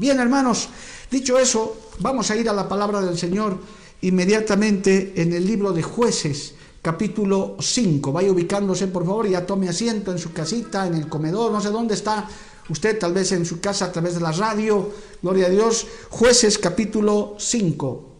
[0.00, 0.70] Bien, hermanos,
[1.10, 3.58] dicho eso, vamos a ir a la palabra del Señor
[4.00, 8.10] inmediatamente en el libro de jueces, capítulo 5.
[8.10, 11.68] Vaya ubicándose, por favor, ya tome asiento en su casita, en el comedor, no sé
[11.68, 12.26] dónde está
[12.70, 14.90] usted, tal vez en su casa a través de la radio.
[15.20, 15.86] Gloria a Dios.
[16.08, 18.10] Jueces, capítulo 5.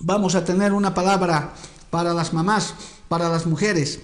[0.00, 1.54] Vamos a tener una palabra
[1.88, 2.74] para las mamás,
[3.08, 4.00] para las mujeres.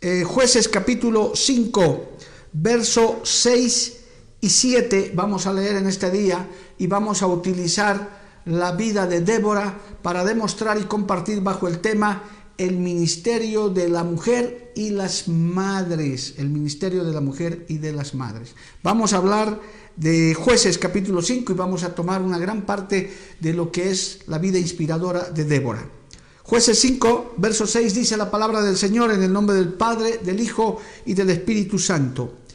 [0.00, 2.10] Eh, jueces, capítulo 5,
[2.52, 4.05] verso 6
[4.40, 6.48] y 7 vamos a leer en este día
[6.78, 12.22] y vamos a utilizar la vida de Débora para demostrar y compartir bajo el tema
[12.58, 17.92] el ministerio de la mujer y las madres, el ministerio de la mujer y de
[17.92, 18.54] las madres.
[18.82, 19.60] Vamos a hablar
[19.96, 24.20] de jueces capítulo 5 y vamos a tomar una gran parte de lo que es
[24.26, 25.86] la vida inspiradora de Débora.
[26.44, 30.40] Jueces 5, verso 6 dice la palabra del Señor en el nombre del Padre, del
[30.40, 32.45] Hijo y del Espíritu Santo.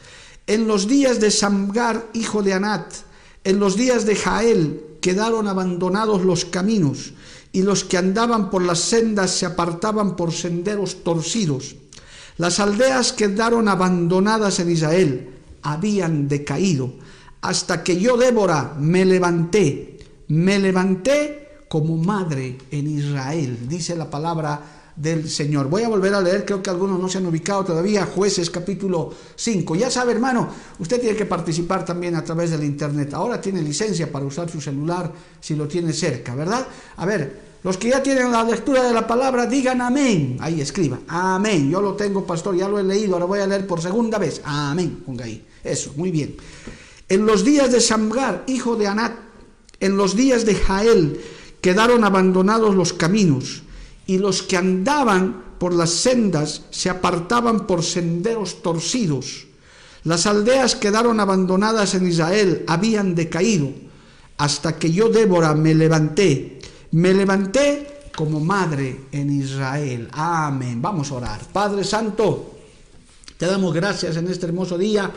[0.52, 2.91] En los días de Samgar, hijo de Anat,
[3.45, 7.13] en los días de Jael, quedaron abandonados los caminos,
[7.53, 11.77] y los que andaban por las sendas se apartaban por senderos torcidos.
[12.35, 15.30] Las aldeas quedaron abandonadas en Israel,
[15.61, 16.95] habían decaído,
[17.39, 24.80] hasta que yo, Débora, me levanté, me levanté como madre en Israel, dice la palabra
[24.95, 25.69] del Señor.
[25.69, 29.13] Voy a volver a leer, creo que algunos no se han ubicado todavía, jueces capítulo
[29.35, 29.75] 5.
[29.75, 33.13] Ya sabe, hermano, usted tiene que participar también a través del Internet.
[33.13, 36.67] Ahora tiene licencia para usar su celular si lo tiene cerca, ¿verdad?
[36.97, 40.37] A ver, los que ya tienen la lectura de la palabra, digan amén.
[40.39, 41.69] Ahí escriba, amén.
[41.69, 44.41] Yo lo tengo, pastor, ya lo he leído, ahora voy a leer por segunda vez.
[44.43, 45.45] Amén, ponga ahí.
[45.63, 46.35] Eso, muy bien.
[47.08, 49.13] En los días de Samgar, hijo de Anat,
[49.79, 51.21] en los días de Jael,
[51.61, 53.63] quedaron abandonados los caminos
[54.11, 59.48] y los que andaban por las sendas se apartaban por senderos torcidos.
[60.04, 63.70] Las aldeas quedaron abandonadas en Israel, habían decaído,
[64.38, 66.60] hasta que yo, Débora, me levanté.
[66.92, 70.10] Me levanté como madre en Israel.
[70.11, 70.82] Amén.
[70.82, 71.39] Vamos a orar.
[71.54, 72.58] Padre Santo,
[73.38, 75.10] te damos gracias en este hermoso día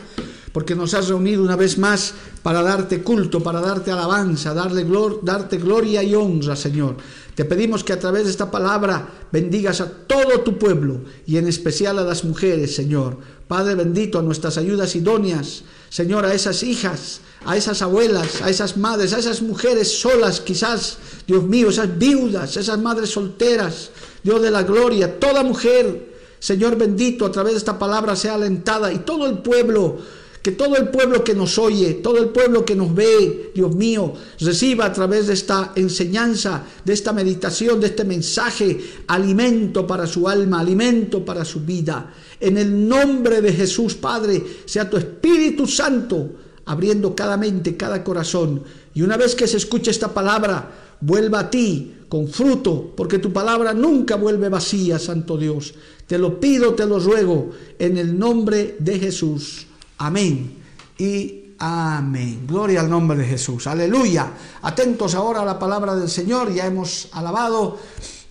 [0.55, 4.87] porque nos has reunido una vez más para darte culto, para darte alabanza, darle
[5.21, 6.95] darte gloria y honra, Señor.
[7.35, 11.47] Te pedimos que a través de esta palabra bendigas a todo tu pueblo y en
[11.47, 13.17] especial a las mujeres, Señor.
[13.47, 18.77] Padre bendito, a nuestras ayudas idóneas, Señor, a esas hijas, a esas abuelas, a esas
[18.77, 20.97] madres, a esas mujeres solas quizás,
[21.27, 23.91] Dios mío, esas viudas, esas madres solteras,
[24.23, 28.93] Dios de la gloria, toda mujer, Señor bendito, a través de esta palabra sea alentada
[28.93, 29.97] y todo el pueblo
[30.45, 34.13] que todo el pueblo que nos oye, todo el pueblo que nos ve, Dios mío,
[34.39, 40.29] reciba a través de esta enseñanza, de esta meditación, de este mensaje, alimento para su
[40.29, 42.13] alma, alimento para su vida.
[42.39, 46.33] En el nombre de Jesús, Padre, sea tu Espíritu Santo
[46.65, 48.61] abriendo cada mente, cada corazón.
[48.93, 53.33] Y una vez que se escuche esta palabra, vuelva a ti con fruto, porque tu
[53.33, 55.73] palabra nunca vuelve vacía, Santo Dios.
[56.05, 59.65] Te lo pido, te lo ruego, en el nombre de Jesús.
[59.97, 60.57] Amén
[60.97, 62.45] y amén.
[62.45, 63.67] Gloria al nombre de Jesús.
[63.67, 64.29] Aleluya.
[64.61, 66.53] Atentos ahora a la palabra del Señor.
[66.53, 67.79] Ya hemos alabado,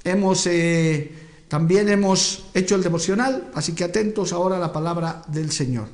[0.05, 1.11] hemos eh,
[1.49, 5.89] también hemos hecho el devocional, así que atentos ahora a la palabra del Señor.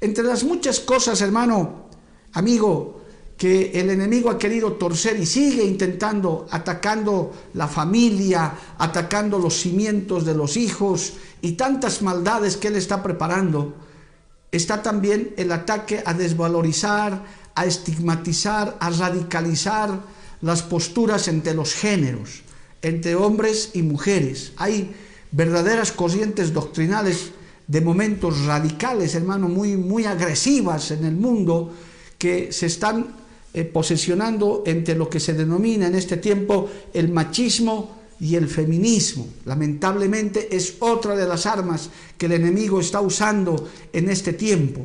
[0.00, 1.88] Entre las muchas cosas, hermano,
[2.32, 3.02] amigo,
[3.36, 10.24] que el enemigo ha querido torcer y sigue intentando, atacando la familia, atacando los cimientos
[10.24, 13.74] de los hijos y tantas maldades que él está preparando
[14.56, 17.24] está también el ataque a desvalorizar,
[17.54, 20.00] a estigmatizar, a radicalizar
[20.42, 22.42] las posturas entre los géneros,
[22.82, 24.52] entre hombres y mujeres.
[24.56, 24.94] Hay
[25.32, 27.32] verdaderas corrientes doctrinales
[27.66, 31.72] de momentos radicales, hermano, muy, muy agresivas en el mundo
[32.18, 33.16] que se están
[33.54, 39.28] eh, posesionando entre lo que se denomina en este tiempo el machismo y el feminismo.
[39.44, 44.80] Lamentablemente es otra de las armas que el enemigo está usando en este tiempo.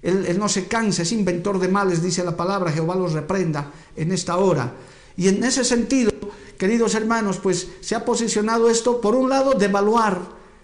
[0.00, 4.10] Él, no se cansa, es inventor de males, dice la palabra, Jehová los reprenda en
[4.10, 4.72] esta hora.
[5.18, 6.10] Y en ese sentido,
[6.56, 10.22] queridos hermanos, pues se ha posicionado esto, por un lado, de evaluar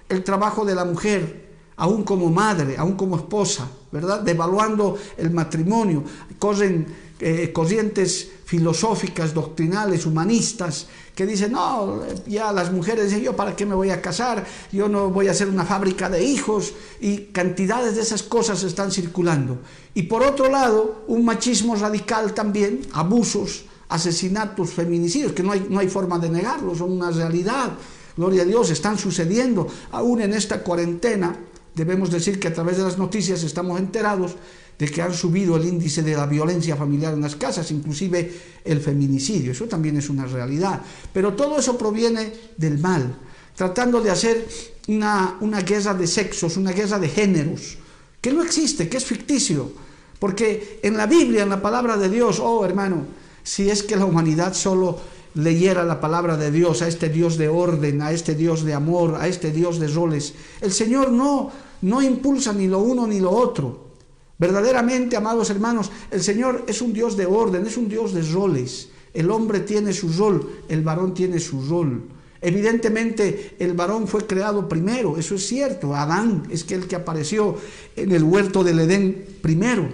[0.09, 1.44] el trabajo de la mujer,
[1.76, 4.21] aún como madre, aún como esposa, ¿verdad?
[4.21, 6.03] Devaluando el matrimonio.
[6.38, 6.87] Corren
[7.26, 13.65] eh, corrientes filosóficas, doctrinales, humanistas, que dicen, no, ya las mujeres dicen, yo para qué
[13.65, 17.97] me voy a casar, yo no voy a hacer una fábrica de hijos, y cantidades
[17.97, 19.56] de esas cosas están circulando.
[19.94, 25.81] Y por otro lado, un machismo radical también, abusos, asesinatos, feminicidios, que no hay, no
[25.81, 27.73] hay forma de negarlo, son una realidad.
[28.19, 31.35] Gloria a Dios, están sucediendo aún en esta cuarentena
[31.75, 34.37] debemos decir que a través de las noticias estamos enterados
[34.79, 38.32] de que han subido el índice de la violencia familiar en las casas, inclusive
[38.65, 39.53] el feminicidio.
[39.53, 40.82] Eso también es una realidad.
[41.12, 43.15] Pero todo eso proviene del mal,
[43.55, 44.47] tratando de hacer
[44.88, 47.79] una, una guerra de sexos, una guerra de géneros,
[48.21, 49.73] que no existe, que es ficticio.
[50.19, 53.06] Porque en la Biblia, en la palabra de Dios, oh hermano,
[53.43, 54.99] si es que la humanidad solo
[55.35, 59.17] leyera la palabra de Dios, a este Dios de orden, a este Dios de amor,
[59.21, 60.35] a este Dios de roles.
[60.61, 61.50] El Señor no,
[61.82, 63.94] no impulsa ni lo uno ni lo otro.
[64.38, 68.88] Verdaderamente, amados hermanos, el Señor es un Dios de orden, es un Dios de roles.
[69.12, 72.02] El hombre tiene su rol, el varón tiene su rol.
[72.40, 75.94] Evidentemente el varón fue creado primero, eso es cierto.
[75.94, 77.56] Adán es que el que apareció
[77.96, 79.88] en el huerto del Edén primero.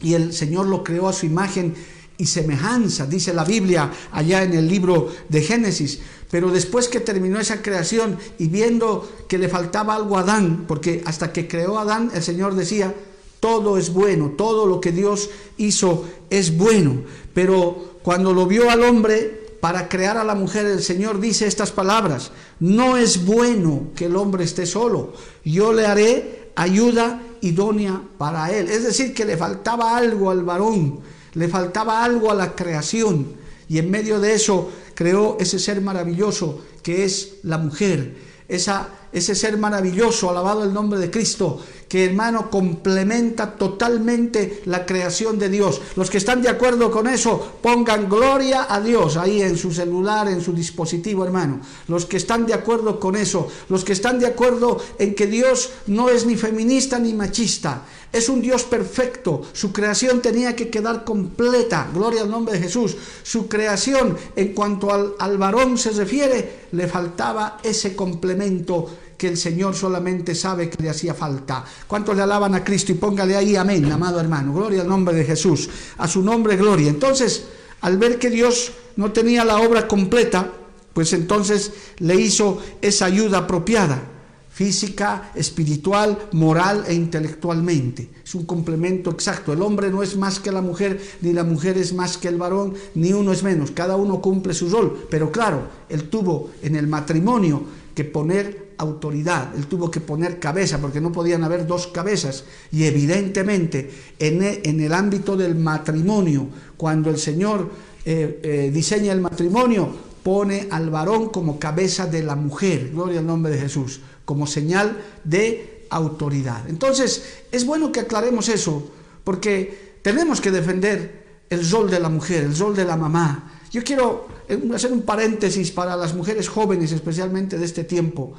[0.00, 1.74] Y el Señor lo creó a su imagen
[2.18, 6.00] y semejanza, dice la Biblia allá en el libro de Génesis.
[6.30, 11.02] Pero después que terminó esa creación y viendo que le faltaba algo a Adán, porque
[11.04, 12.94] hasta que creó a Adán el Señor decía,
[13.40, 17.02] todo es bueno, todo lo que Dios hizo es bueno.
[17.34, 21.72] Pero cuando lo vio al hombre para crear a la mujer, el Señor dice estas
[21.72, 25.12] palabras, no es bueno que el hombre esté solo,
[25.44, 28.68] yo le haré ayuda idónea para él.
[28.68, 31.02] Es decir, que le faltaba algo al varón
[31.36, 33.34] le faltaba algo a la creación
[33.68, 38.16] y en medio de eso creó ese ser maravilloso que es la mujer,
[38.48, 41.58] esa, ese ser maravilloso, alabado el nombre de Cristo,
[41.88, 45.80] que hermano complementa totalmente la creación de Dios.
[45.96, 50.28] Los que están de acuerdo con eso, pongan gloria a Dios ahí en su celular,
[50.28, 51.60] en su dispositivo, hermano.
[51.88, 55.70] Los que están de acuerdo con eso, los que están de acuerdo en que Dios
[55.86, 59.42] no es ni feminista ni machista, es un Dios perfecto.
[59.52, 61.88] Su creación tenía que quedar completa.
[61.92, 62.96] Gloria al nombre de Jesús.
[63.22, 69.36] Su creación, en cuanto al, al varón se refiere, le faltaba ese complemento que el
[69.36, 71.64] Señor solamente sabe que le hacía falta.
[71.86, 72.92] ¿Cuántos le alaban a Cristo?
[72.92, 74.52] Y póngale ahí amén, amado hermano.
[74.52, 75.68] Gloria al nombre de Jesús.
[75.98, 76.90] A su nombre, gloria.
[76.90, 77.44] Entonces,
[77.80, 80.52] al ver que Dios no tenía la obra completa,
[80.92, 84.12] pues entonces le hizo esa ayuda apropiada
[84.56, 88.08] física, espiritual, moral e intelectualmente.
[88.24, 89.52] Es un complemento exacto.
[89.52, 92.38] El hombre no es más que la mujer, ni la mujer es más que el
[92.38, 93.72] varón, ni uno es menos.
[93.72, 95.08] Cada uno cumple su rol.
[95.10, 97.64] Pero claro, él tuvo en el matrimonio
[97.96, 102.44] que poner autoridad, él tuvo que poner cabeza, porque no podían haber dos cabezas.
[102.70, 106.46] Y evidentemente en el, en el ámbito del matrimonio,
[106.76, 107.70] cuando el Señor
[108.04, 109.88] eh, eh, diseña el matrimonio,
[110.22, 115.02] pone al varón como cabeza de la mujer, gloria al nombre de Jesús, como señal
[115.24, 116.68] de autoridad.
[116.68, 118.90] Entonces, es bueno que aclaremos eso,
[119.24, 123.60] porque tenemos que defender el rol de la mujer, el rol de la mamá.
[123.72, 124.28] Yo quiero
[124.74, 128.34] hacer un paréntesis para las mujeres jóvenes, especialmente de este tiempo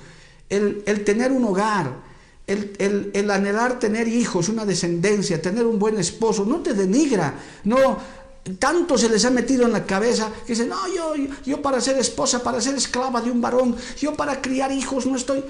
[0.50, 1.92] el, tener un hogar,
[2.46, 7.36] el, el, anhelar tener hijos, una descendencia, tener un buen esposo, no te denigra,
[7.66, 7.98] no,
[8.60, 11.14] tanto se les ha metido en la cabeza que dicen, no, yo,
[11.46, 15.16] yo para ser esposa, para ser esclava de un varón, yo para criar hijos no
[15.16, 15.44] estoy.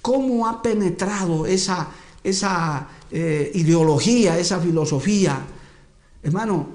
[0.00, 1.88] ¿Cómo ha penetrado esa,
[2.24, 5.38] esa eh, ideología, esa filosofía?
[6.22, 6.68] Hermano,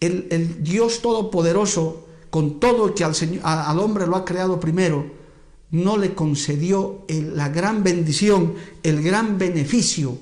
[0.00, 2.03] el, el, Dios Todopoderoso,
[2.34, 5.06] con todo que al, Señor, al hombre lo ha creado primero,
[5.70, 10.18] no le concedió la gran bendición, el gran beneficio,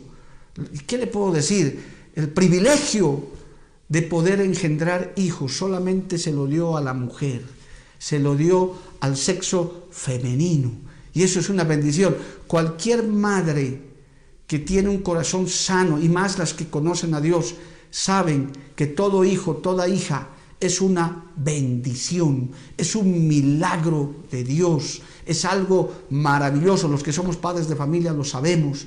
[0.86, 2.10] ¿qué le puedo decir?
[2.14, 3.24] El privilegio
[3.88, 7.46] de poder engendrar hijos, solamente se lo dio a la mujer,
[7.98, 10.70] se lo dio al sexo femenino.
[11.14, 12.14] Y eso es una bendición.
[12.46, 13.80] Cualquier madre
[14.46, 17.54] que tiene un corazón sano, y más las que conocen a Dios,
[17.90, 20.28] saben que todo hijo, toda hija,
[20.62, 26.86] es una bendición, es un milagro de Dios, es algo maravilloso.
[26.86, 28.86] Los que somos padres de familia lo sabemos.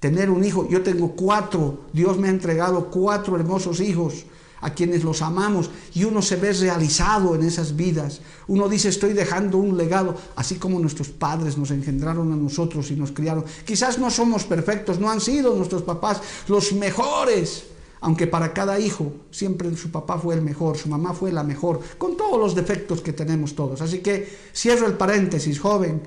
[0.00, 4.24] Tener un hijo, yo tengo cuatro, Dios me ha entregado cuatro hermosos hijos
[4.62, 8.20] a quienes los amamos y uno se ve realizado en esas vidas.
[8.48, 12.96] Uno dice, estoy dejando un legado, así como nuestros padres nos engendraron a nosotros y
[12.96, 13.44] nos criaron.
[13.64, 17.66] Quizás no somos perfectos, no han sido nuestros papás los mejores,
[18.02, 21.80] aunque para cada hijo siempre su papá fue el mejor, su mamá fue la mejor,
[21.98, 23.80] con todos los defectos que tenemos todos.
[23.80, 26.02] Así que cierro el paréntesis, joven,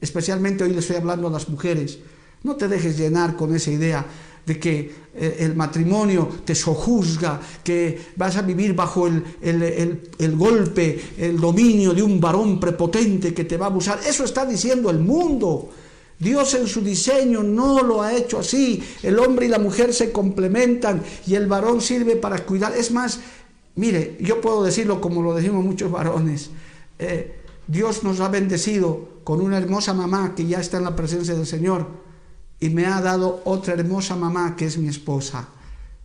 [0.00, 1.98] especialmente hoy le estoy hablando a las mujeres,
[2.44, 4.06] no te dejes llenar con esa idea
[4.46, 11.00] de que eh, el matrimonio te sojuzga, que vas a vivir bajo el, el, golpe,
[11.18, 13.98] el dominio de un varón prepotente que te va a abusar.
[14.06, 15.68] Eso está diciendo el mundo.
[16.20, 18.84] Dios en su diseño no lo ha hecho así.
[19.02, 22.76] El hombre y la mujer se complementan y el varón sirve para cuidar.
[22.76, 23.20] Es más,
[23.74, 26.50] mire, yo puedo decirlo como lo decimos muchos varones.
[26.98, 31.34] Eh, Dios nos ha bendecido con una hermosa mamá que ya está en la presencia
[31.34, 31.86] del Señor
[32.60, 35.48] y me ha dado otra hermosa mamá que es mi esposa.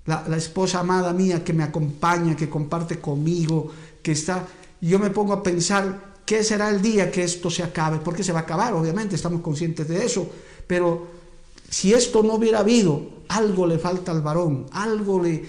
[0.05, 4.47] La, la, esposa amada mía que me acompaña, que comparte conmigo, que está...
[4.79, 7.99] Yo me pongo a pensar ¿Qué será el día que esto se acabe?
[8.03, 10.27] Porque se va a acabar, obviamente, estamos conscientes de eso.
[10.65, 11.07] Pero
[11.69, 15.43] si esto no hubiera habido, algo le falta al varón, algo le...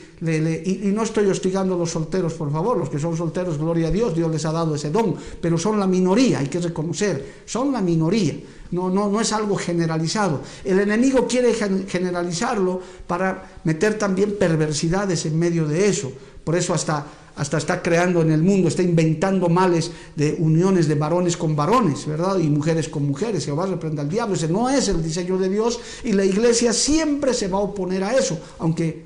[0.64, 3.90] y, no estoy hostigando a los solteros, por favor, los que son solteros, gloria a
[3.90, 7.72] Dios, Dios les ha dado ese don, pero son la minoría, hay que reconocer, son
[7.72, 8.34] la minoría,
[8.70, 10.40] no, no, no es algo generalizado.
[10.64, 16.10] El enemigo quiere generalizarlo para meter también perversidades en medio de eso,
[16.44, 17.04] por eso hasta
[17.36, 22.06] hasta está creando en el mundo, está inventando males de uniones de varones con varones,
[22.06, 22.38] ¿verdad?
[22.38, 23.44] Y mujeres con mujeres.
[23.44, 24.34] Jehová reprenda al diablo.
[24.34, 28.02] Ese no es el diseño de Dios y la iglesia siempre se va a oponer
[28.04, 29.04] a eso, aunque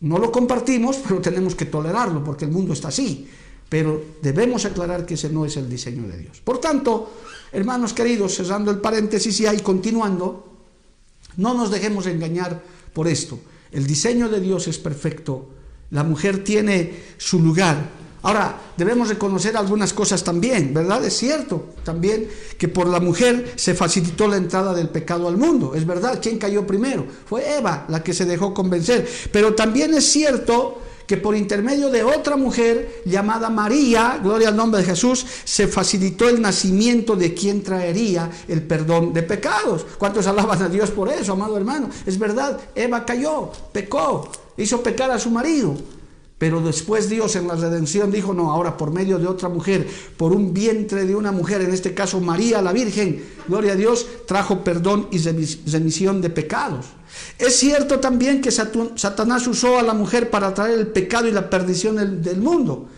[0.00, 3.28] no lo compartimos, pero tenemos que tolerarlo porque el mundo está así.
[3.68, 6.40] Pero debemos aclarar que ese no es el diseño de Dios.
[6.40, 7.12] Por tanto,
[7.52, 10.46] hermanos queridos, cerrando el paréntesis y continuando,
[11.36, 12.60] no nos dejemos engañar
[12.92, 13.38] por esto.
[13.70, 15.48] El diseño de Dios es perfecto
[15.92, 18.02] la mujer tiene su lugar.
[18.22, 21.04] Ahora, debemos reconocer algunas cosas también, ¿verdad?
[21.04, 25.74] Es cierto también que por la mujer se facilitó la entrada del pecado al mundo.
[25.74, 27.04] Es verdad, ¿quién cayó primero?
[27.26, 29.08] Fue Eva la que se dejó convencer.
[29.32, 34.80] Pero también es cierto que por intermedio de otra mujer llamada María, gloria al nombre
[34.80, 39.84] de Jesús, se facilitó el nacimiento de quien traería el perdón de pecados.
[39.98, 41.90] ¿Cuántos alaban a Dios por eso, amado hermano?
[42.06, 45.76] Es verdad, Eva cayó, pecó, hizo pecar a su marido.
[46.42, 50.32] Pero después Dios en la redención dijo, no, ahora por medio de otra mujer, por
[50.32, 54.64] un vientre de una mujer, en este caso María la Virgen, gloria a Dios, trajo
[54.64, 56.86] perdón y remisión de pecados.
[57.38, 61.48] Es cierto también que Satanás usó a la mujer para traer el pecado y la
[61.48, 62.88] perdición del, mundo.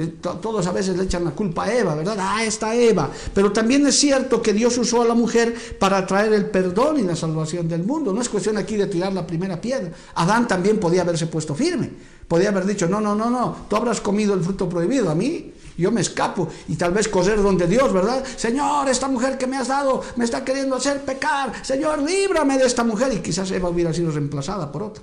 [0.00, 2.16] Eh, todos a veces le echan la culpa a Eva, ¿verdad?
[2.18, 3.10] Ah, está Eva.
[3.34, 7.02] Pero también es cierto que Dios usó a la mujer para traer el perdón y
[7.02, 8.12] la salvación del mundo.
[8.12, 9.92] No es cuestión aquí de tirar la primera piedra.
[10.14, 11.90] Adán también podía haberse puesto firme
[12.30, 15.52] podía haber dicho, no, no, no, no, tú habrás comido el fruto prohibido, a mí
[15.76, 18.24] yo me escapo y tal vez correr donde Dios, ¿verdad?
[18.36, 22.66] Señor, esta mujer que me has dado me está queriendo hacer pecar, Señor, líbrame de
[22.66, 25.02] esta mujer y quizás Eva hubiera sido reemplazada por otra.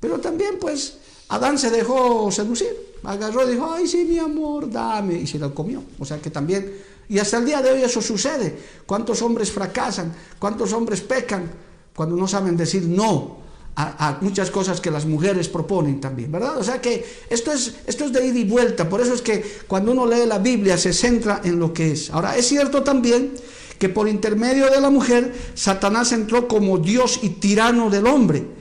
[0.00, 5.14] Pero también pues Adán se dejó seducir, agarró y dijo, ay sí, mi amor, dame,
[5.14, 5.82] y se lo comió.
[5.98, 6.72] O sea que también,
[7.08, 8.58] y hasta el día de hoy eso sucede.
[8.86, 10.14] ¿Cuántos hombres fracasan?
[10.38, 11.50] ¿Cuántos hombres pecan
[11.94, 13.38] cuando no saben decir no?
[13.80, 16.58] a, muchas cosas que las mujeres proponen también, ¿verdad?
[16.58, 19.60] O sea que esto es, esto es de ida y vuelta, por eso es que
[19.68, 22.10] cuando uno lee la Biblia se centra en lo que es.
[22.10, 23.34] Ahora, es cierto también
[23.78, 28.57] que por intermedio de la mujer, Satanás entró como Dios y tirano del hombre.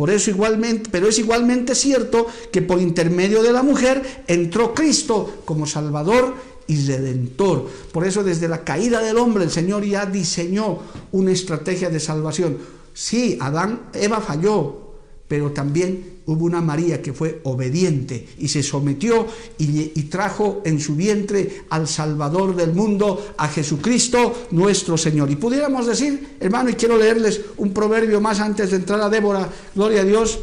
[0.00, 5.42] Por eso igualmente, pero es igualmente cierto que por intermedio de la mujer entró Cristo
[5.44, 7.68] como Salvador y Redentor.
[7.92, 10.78] Por eso desde la caída del hombre el Señor ya diseñó
[11.12, 12.56] una estrategia de salvación
[12.94, 14.94] Sí, Adán, Eva falló,
[15.28, 19.26] pero también hubo una María que fue obediente y se sometió
[19.58, 25.28] y, y, trajo en su vientre al Salvador del mundo, a Jesucristo nuestro Señor.
[25.30, 29.48] Y pudiéramos decir, hermano, y quiero leerles un proverbio más antes de entrar a Débora,
[29.74, 30.38] gloria a Dios,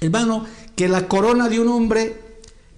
[0.00, 2.25] hermano, que la corona de un hombre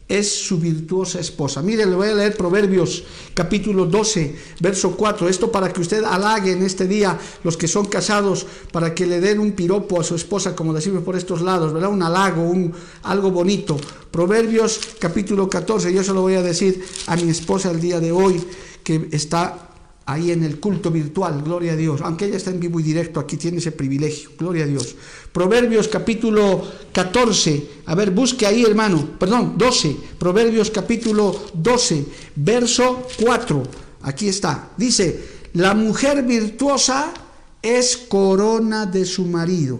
[0.08, 1.60] es su virtuosa esposa.
[1.60, 5.28] Mire, le voy a leer Proverbios capítulo 12, verso 4.
[5.28, 9.20] Esto para que usted halague en este día los que son casados, para que le
[9.20, 11.90] den un piropo a su esposa, como decimos por estos lados, ¿verdad?
[11.90, 12.72] Un halago, un,
[13.02, 13.76] algo bonito.
[14.10, 18.10] Proverbios capítulo 14, yo se lo voy a decir a mi esposa el día de
[18.10, 18.42] hoy,
[18.82, 19.68] que está
[20.08, 23.20] ahí en el culto virtual, gloria a Dios, aunque ella está en vivo y directo,
[23.20, 24.96] aquí tiene ese privilegio, gloria a Dios.
[25.32, 33.62] Proverbios capítulo 14, a ver, busque ahí hermano, perdón, 12, Proverbios capítulo 12, verso 4,
[34.00, 35.22] aquí está, dice,
[35.52, 37.12] la mujer virtuosa
[37.60, 39.78] es corona de su marido.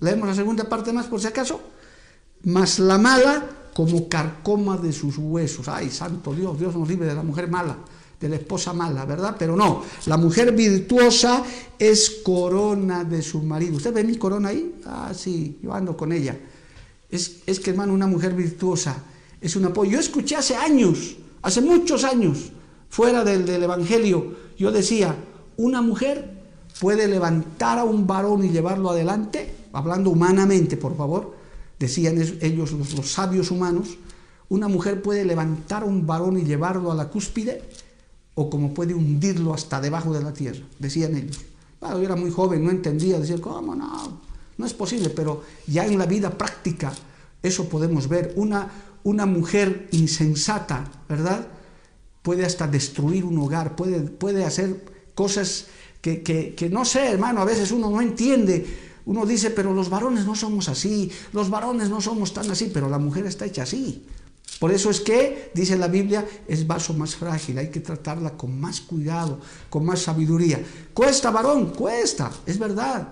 [0.00, 1.60] Leemos la segunda parte más por si acaso.
[2.44, 5.68] Mas la mala como carcoma de sus huesos.
[5.68, 7.76] Ay, santo Dios, Dios nos libre de la mujer mala
[8.20, 9.36] de la esposa mala, ¿verdad?
[9.38, 11.42] Pero no, la mujer virtuosa
[11.78, 13.76] es corona de su marido.
[13.76, 14.76] ¿Usted ve mi corona ahí?
[14.86, 16.38] Ah, sí, yo ando con ella.
[17.10, 19.02] Es, es que, hermano, una mujer virtuosa
[19.40, 19.92] es un apoyo.
[19.92, 22.52] Yo escuché hace años, hace muchos años,
[22.88, 25.14] fuera del, del Evangelio, yo decía,
[25.56, 26.36] una mujer
[26.80, 31.34] puede levantar a un varón y llevarlo adelante, hablando humanamente, por favor,
[31.78, 33.98] decían ellos los, sabios humanos,
[34.48, 37.62] una mujer puede levantar a un varón y llevarlo a la cúspide,
[38.36, 41.40] o como puede hundirlo hasta debajo de la tierra, decían ellos.
[41.80, 44.20] yo era muy joven, no entendía, decía, ¿cómo no?
[44.56, 46.92] No es posible, pero ya en la vida práctica
[47.42, 48.32] eso podemos ver.
[48.36, 48.70] Una,
[49.04, 51.46] una mujer insensata, ¿verdad?
[52.22, 55.66] Puede hasta destruir un hogar, puede, puede hacer cosas
[56.00, 58.66] que, no sé, hermano, a veces uno no entiende.
[59.06, 62.88] Uno dice, pero los varones no somos así, los varones no somos tan así, pero
[62.88, 64.04] la mujer está hecha así.
[64.58, 68.58] Por eso es que, dice la Biblia, es vaso más frágil, hay que tratarla con
[68.58, 70.60] más cuidado, con más sabiduría.
[70.94, 73.08] Cuesta, varón, cuesta, es verdad.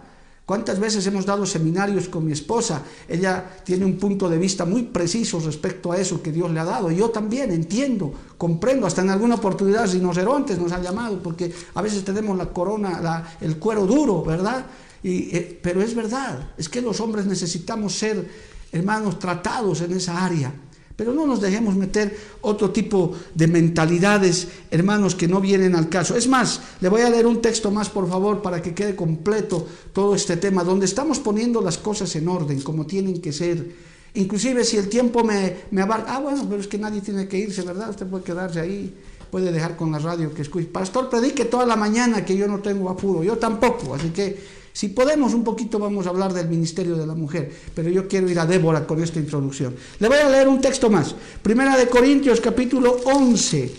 [0.47, 2.83] ¿Cuántas veces hemos dado seminarios con mi esposa?
[3.09, 6.65] Ella tiene un punto de vista muy preciso respecto a eso que Dios le ha
[6.65, 6.91] dado.
[6.91, 12.05] Yo también entiendo, comprendo, hasta en alguna oportunidad rinocerontes nos han llamado, porque a veces
[12.05, 14.67] tenemos la corona, el cuero duro, ¿verdad?
[15.03, 18.29] Eh, pero es verdad, es que los hombres necesitamos ser,
[18.71, 20.53] hermanos, tratados en esa área.
[20.97, 26.17] Pero no nos dejemos meter otro tipo de mentalidades, hermanos, que no vienen al caso.
[26.17, 29.67] Es más, le voy a leer un texto más, por favor, para que quede completo
[29.93, 33.75] todo este tema, donde estamos poniendo las cosas en orden, como tienen que ser.
[34.15, 37.39] Inclusive si el tiempo me, me abarca, ah, bueno, pero es que nadie tiene que
[37.39, 37.91] irse, ¿verdad?
[37.91, 38.95] Usted puede quedarse ahí,
[39.33, 40.67] puede dejar con la radio que escuche.
[40.67, 44.88] Pastor, predique toda la mañana que yo no tengo apuro, yo tampoco, así que si
[44.88, 48.40] podemos un poquito vamos a hablar del ministerio de la mujer, pero yo quiero ir
[48.40, 49.73] a Débora con esta introducción.
[50.00, 51.14] Le voy a leer un texto más.
[51.40, 53.73] Primera de Corintios capítulo 11,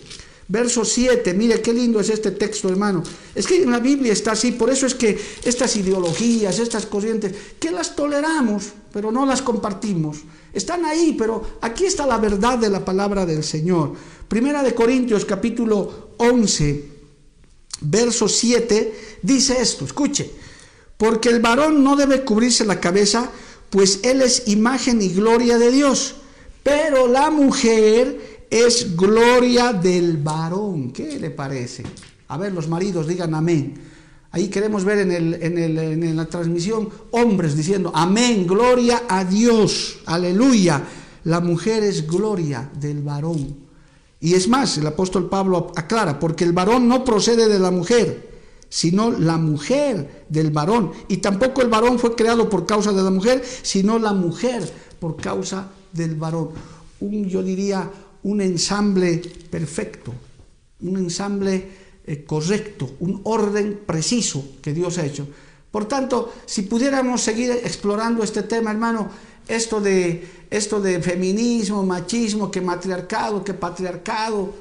[0.48, 1.34] verso 7.
[1.34, 3.04] Mire qué lindo es este texto, hermano.
[3.36, 7.36] Es que en la Biblia está así, por eso es que estas ideologías, estas corrientes,
[7.60, 10.20] que las toleramos, pero no las compartimos.
[10.54, 13.92] Están ahí, pero aquí está la verdad de la palabra del Señor.
[14.30, 16.90] Primera de Corintios capítulo 11,
[17.82, 20.45] verso 7, dice esto, escuche.
[20.98, 23.30] Porque el varón no debe cubrirse la cabeza,
[23.70, 26.16] pues él es imagen y gloria de Dios.
[26.64, 30.92] Pero la mujer es gloria del varón.
[30.92, 31.84] ¿Qué le parece?
[32.30, 33.74] A ver, los maridos digan amén.
[34.32, 39.24] Ahí queremos ver en, el, en, el, en la transmisión hombres diciendo amén, gloria a
[39.24, 40.84] Dios, aleluya.
[41.24, 43.66] La mujer es gloria del varón.
[44.20, 48.35] Y es más, el apóstol Pablo aclara, porque el varón no procede de la mujer
[48.70, 50.92] sino la mujer del varón.
[51.08, 55.16] Y tampoco el varón fue creado por causa de la mujer, sino la mujer por
[55.16, 56.50] causa del varón.
[57.00, 57.92] Un, yo diría,
[58.24, 60.14] un ensamble perfecto,
[60.82, 61.70] un ensamble
[62.06, 65.28] eh, correcto, un orden preciso que Dios ha hecho.
[65.72, 69.10] Por tanto, si pudiéramos seguir explorando este tema, hermano,
[69.48, 74.54] esto de, esto de feminismo, machismo, que matriarcado, que patriarcado,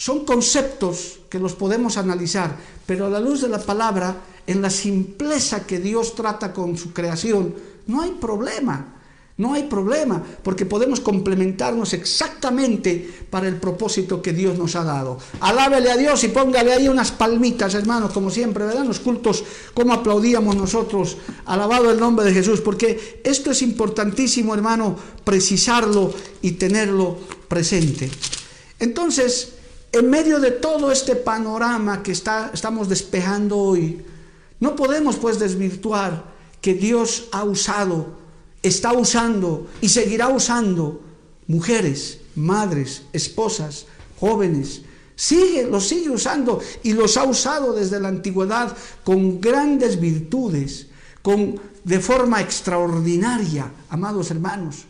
[0.00, 4.70] son conceptos que los podemos analizar, pero a la luz de la palabra, en la
[4.70, 7.54] simpleza que Dios trata con su creación,
[7.86, 8.96] no hay problema.
[9.36, 15.18] No hay problema, porque podemos complementarnos exactamente para el propósito que Dios nos ha dado.
[15.40, 18.84] Alábele a Dios y póngale ahí unas palmitas, hermanos, como siempre, ¿verdad?
[18.84, 24.96] Los cultos, como aplaudíamos nosotros, alabado el nombre de Jesús, porque esto es importantísimo, hermano,
[25.24, 27.16] precisarlo y tenerlo
[27.48, 28.10] presente.
[28.78, 29.59] Entonces,
[29.92, 34.04] en medio de todo este panorama que está, estamos despejando hoy,
[34.60, 36.24] no podemos pues desvirtuar
[36.60, 38.18] que Dios ha usado,
[38.62, 41.00] está usando y seguirá usando
[41.46, 43.86] mujeres, madres, esposas,
[44.20, 44.82] jóvenes.
[45.16, 50.86] Sigue, los sigue usando y los ha usado desde la antigüedad con grandes virtudes,
[51.22, 54.84] con, de forma extraordinaria, amados hermanos.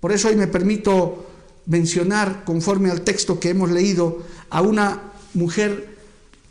[0.00, 1.26] Por eso hoy me permito
[1.66, 5.96] mencionar, conforme al texto que hemos leído, a una mujer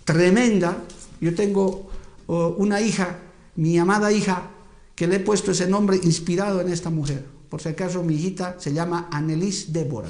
[0.04, 0.78] tremenda.
[1.20, 1.90] Yo tengo
[2.28, 3.20] una hija,
[3.56, 4.50] mi amada hija,
[4.96, 7.26] que le he puesto ese nombre inspirado en esta mujer.
[7.50, 10.10] Por si acaso mi hijita se llama Annelies Débora.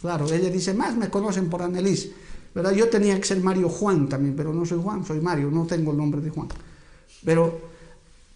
[0.00, 2.10] Claro, ella dice, más me conocen por Annelies.
[2.54, 2.72] ¿verdad?
[2.72, 5.90] Yo tenía que ser Mario Juan también, pero no soy Juan, soy Mario, no tengo
[5.90, 6.48] el nombre de Juan.
[7.24, 7.60] Pero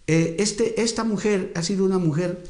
[0.07, 2.43] eh, este, esta mujer ha sido una mujer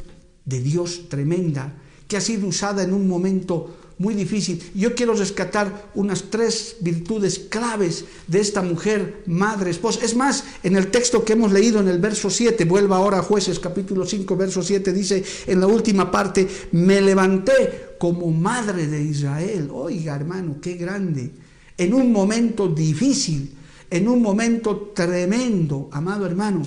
[0.46, 1.74] de Dios tremenda,
[2.08, 4.64] que ha sido usada en un momento muy difícil.
[4.74, 10.00] Yo quiero rescatar unas tres virtudes claves de esta mujer, madre, esposa.
[10.04, 13.24] Es más, en el texto que hemos leído en el verso 7, vuelva ahora a
[13.24, 19.04] jueces capítulo 5, verso 7, dice en la última parte, me levanté como madre de
[19.04, 19.70] Israel.
[19.72, 21.32] Oiga, hermano, qué grande.
[21.78, 23.54] En un momento difícil,
[23.90, 26.64] en un momento tremendo, amado hermano.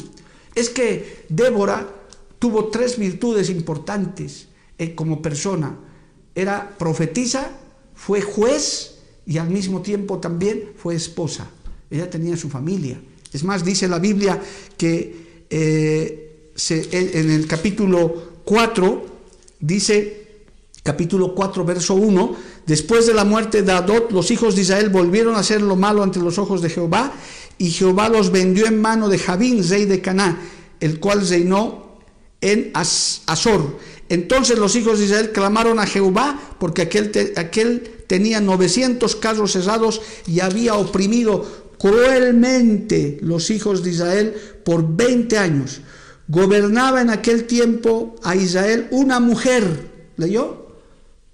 [0.54, 1.88] Es que Débora
[2.38, 5.78] tuvo tres virtudes importantes eh, como persona.
[6.34, 7.50] Era profetisa,
[7.94, 11.48] fue juez y al mismo tiempo también fue esposa.
[11.90, 13.00] Ella tenía su familia.
[13.32, 14.40] Es más, dice la Biblia
[14.76, 19.06] que eh, en el capítulo 4,
[19.60, 20.26] dice,
[20.82, 25.34] capítulo 4, verso 1, después de la muerte de Adot, los hijos de Israel volvieron
[25.34, 27.12] a hacer lo malo ante los ojos de Jehová,
[27.58, 30.40] y Jehová los vendió en mano de Javín, rey de Caná,
[30.80, 31.98] el cual reinó
[32.40, 33.78] en Azor.
[34.12, 40.02] Entonces los hijos de Israel clamaron a Jehová, porque aquel, aquel tenía 900 carros cesados
[40.26, 41.46] y había oprimido
[41.78, 44.34] cruelmente los hijos de Israel
[44.66, 45.80] por 20 años.
[46.28, 50.10] Gobernaba en aquel tiempo a Israel una mujer.
[50.18, 50.66] ¿Leyó?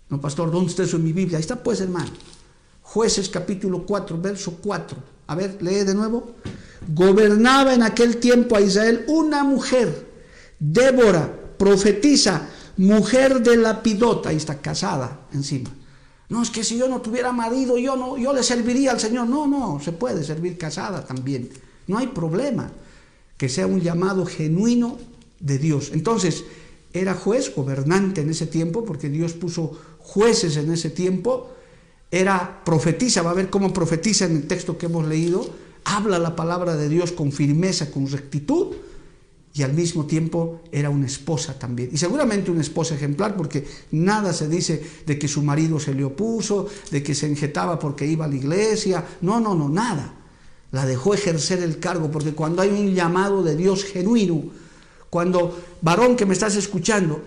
[0.09, 1.39] No, pastor, ¿dónde está eso en mi Biblia?
[1.39, 2.13] Ahí está pues, hermano.
[2.83, 4.97] Jueces capítulo 4, verso 4.
[5.27, 6.37] A ver, lee de nuevo.
[6.95, 10.07] Gobernaba en aquel tiempo a Israel una mujer,
[10.61, 15.71] Débora, profetisa, mujer de Lapidota, ahí está casada encima.
[16.29, 19.29] No, es que si yo no tuviera marido, yo, no, yo le serviría al Señor.
[19.29, 21.51] No, no, se puede servir casada también.
[21.87, 22.71] No hay problema.
[23.37, 24.99] Que sea un llamado genuino
[25.41, 25.91] de Dios.
[25.93, 26.45] Entonces,
[26.93, 31.51] era juez, gobernante en ese tiempo, porque Dios puso jueces en ese tiempo.
[32.11, 35.49] Era profetisa, va a ver cómo profetiza en el texto que hemos leído.
[35.85, 38.75] Habla la palabra de Dios con firmeza, con rectitud
[39.59, 41.91] y al mismo tiempo era una esposa también.
[41.93, 46.05] Y seguramente una esposa ejemplar porque nada se dice de que su marido se le
[46.05, 49.05] opuso, de que se enjetaba porque iba a la iglesia.
[49.21, 50.15] No, no, no, nada.
[50.71, 54.45] La dejó ejercer el cargo porque cuando hay un llamado de Dios genuino,
[55.11, 57.21] cuando, varón que me estás escuchando,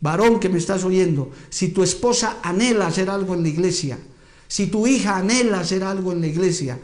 [0.00, 3.98] varón que me estás oyendo, si tu esposa anhela hacer algo en la iglesia,
[4.48, 6.78] si tu hija anhela hacer algo en la iglesia,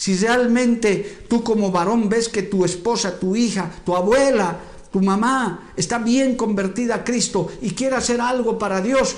[0.00, 4.58] si realmente tú como varón ves que tu esposa, tu hija, tu abuela,
[4.90, 9.16] tu mamá está bien convertida a Cristo y quiere hacer algo para Dios,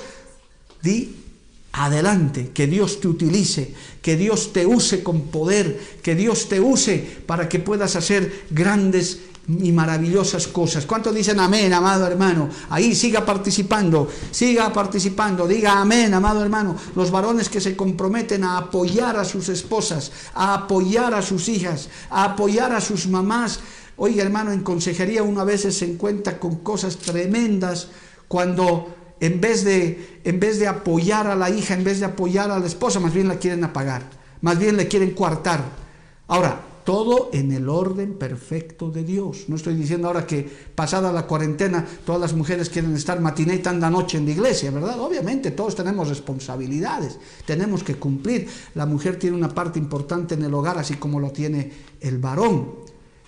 [0.81, 1.15] di
[1.71, 6.97] adelante, que Dios te utilice, que Dios te use con poder, que Dios te use
[7.25, 10.85] para que puedas hacer grandes y maravillosas cosas.
[10.85, 12.49] ¿Cuántos dicen amén, amado hermano?
[12.69, 16.75] Ahí siga participando, siga participando, diga amén, amado hermano.
[16.95, 21.89] Los varones que se comprometen a apoyar a sus esposas, a apoyar a sus hijas,
[22.09, 23.59] a apoyar a sus mamás.
[23.97, 27.89] Oiga, hermano, en consejería uno a veces se encuentra con cosas tremendas
[28.27, 32.49] cuando en vez de en vez de apoyar a la hija, en vez de apoyar
[32.49, 34.03] a la esposa, más bien la quieren apagar,
[34.41, 35.61] más bien le quieren coartar.
[36.27, 39.45] Ahora, todo en el orden perfecto de Dios.
[39.47, 43.59] No estoy diciendo ahora que pasada la cuarentena todas las mujeres quieren estar matiné y
[43.59, 44.99] tanda noche en la iglesia, ¿verdad?
[44.99, 48.47] Obviamente todos tenemos responsabilidades, tenemos que cumplir.
[48.75, 52.75] La mujer tiene una parte importante en el hogar, así como lo tiene el varón,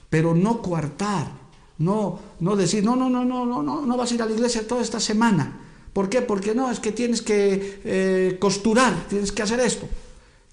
[0.09, 1.31] pero no coartar,
[1.77, 4.33] no, no decir, no, no, no, no, no, no, no vas a ir a la
[4.33, 5.61] iglesia toda esta semana.
[5.93, 6.21] ¿Por qué?
[6.21, 9.87] Porque no, es que tienes que eh, costurar, tienes que hacer esto.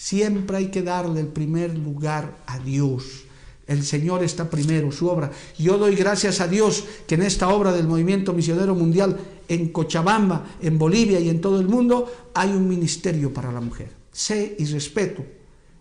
[0.02, 3.22] Siempre hay que darle el primer lugar a Dios.
[3.68, 5.30] El Señor está primero, su obra.
[5.56, 10.44] Yo doy gracias a Dios que en esta obra del movimiento misionero mundial en Cochabamba,
[10.60, 13.92] en Bolivia y en todo el mundo hay un ministerio para la mujer.
[14.10, 15.24] Sé y respeto,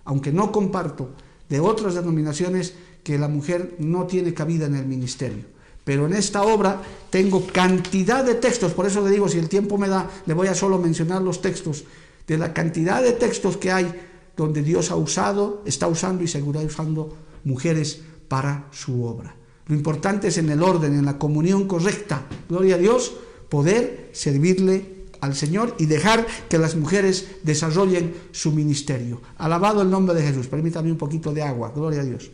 [0.06, 1.16] aunque no comparto
[1.50, 5.46] de otras denominaciones que la mujer no tiene cabida en el ministerio.
[5.84, 6.80] Pero en esta obra
[7.10, 10.48] tengo cantidad de textos, por eso le digo, si el tiempo me da, le voy
[10.48, 11.86] a solo mencionar los textos,
[12.28, 14.11] de la cantidad de textos que hay
[14.42, 19.36] donde Dios ha usado, está usando y seguirá usando mujeres para su obra.
[19.68, 22.26] Lo importante es en el orden, en la comunión correcta.
[22.50, 23.14] Gloria a Dios,
[23.50, 29.22] poder servirle al Señor y dejar que las mujeres desarrollen su ministerio.
[29.38, 30.48] Alabado el nombre de Jesús.
[30.48, 31.72] Permítame un poquito de agua.
[31.76, 32.32] Gloria a Dios.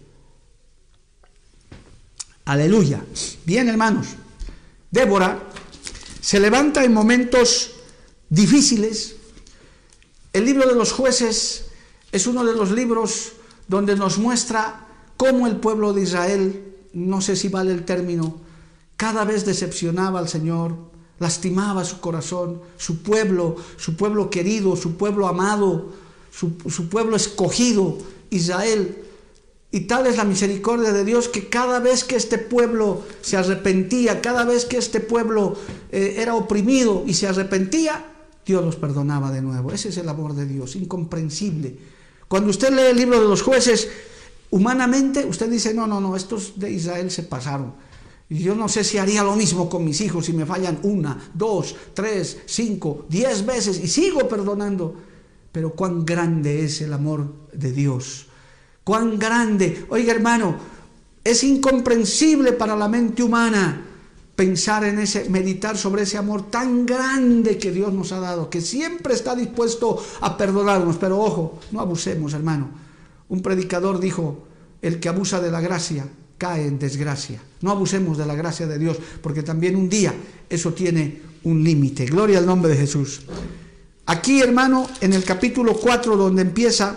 [2.46, 3.04] Aleluya.
[3.46, 4.08] Bien, hermanos.
[4.90, 5.44] Débora
[6.22, 7.74] se levanta en momentos
[8.30, 9.18] difíciles.
[10.32, 11.67] El libro de los jueces
[12.12, 13.34] es uno de los libros
[13.68, 18.38] donde nos muestra cómo el pueblo de Israel, no sé si vale el término,
[18.96, 20.76] cada vez decepcionaba al Señor,
[21.20, 25.92] lastimaba su corazón, su pueblo, su pueblo querido, su pueblo amado,
[26.32, 27.98] su, pueblo escogido,
[28.30, 29.04] Israel.
[29.72, 34.22] Y tal es la misericordia de Dios que cada vez que este pueblo se arrepentía,
[34.22, 35.56] cada vez que este pueblo
[35.92, 38.06] eh, era oprimido y se arrepentía,
[38.46, 39.74] Dios los perdonaba de nuevo.
[39.74, 41.97] Ese es el amor de Dios, incomprensible.
[42.28, 43.90] Cuando usted lee el libro de los jueces,
[44.50, 47.74] humanamente usted dice, no, no, no, estos de Israel se pasaron.
[48.30, 51.32] Y yo no sé si haría lo mismo con mis hijos si me fallan una,
[51.34, 54.96] dos, tres, cinco, diez veces y sigo perdonando.
[55.52, 58.28] Pero cuán grande es el amor de Dios.
[58.84, 59.86] Cuán grande.
[59.90, 60.58] Oiga hermano,
[61.24, 63.86] es incomprensible para la mente humana
[64.38, 68.62] pensar en ese, meditar sobre ese amor tan grande que Dios nos ha dado, que
[68.62, 70.98] siempre está dispuesto a perdonarnos.
[70.98, 72.70] Pero ojo, no abusemos, hermano.
[73.30, 74.48] Un predicador dijo,
[74.84, 77.42] el que abusa de la gracia cae en desgracia.
[77.62, 80.14] No abusemos de la gracia de Dios, porque también un día
[80.48, 82.06] eso tiene un límite.
[82.06, 83.22] Gloria al nombre de Jesús.
[84.06, 86.96] Aquí, hermano, en el capítulo 4, donde empieza,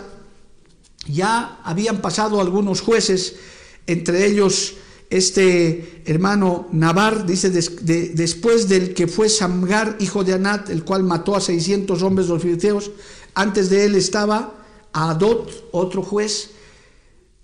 [1.08, 3.36] ya habían pasado algunos jueces,
[3.86, 4.74] entre ellos
[5.10, 11.34] este hermano Navar, dice, después del que fue Samgar, hijo de Anat, el cual mató
[11.34, 12.92] a 600 hombres de los filisteos,
[13.34, 14.54] antes de él estaba
[14.92, 16.50] Adot, otro juez,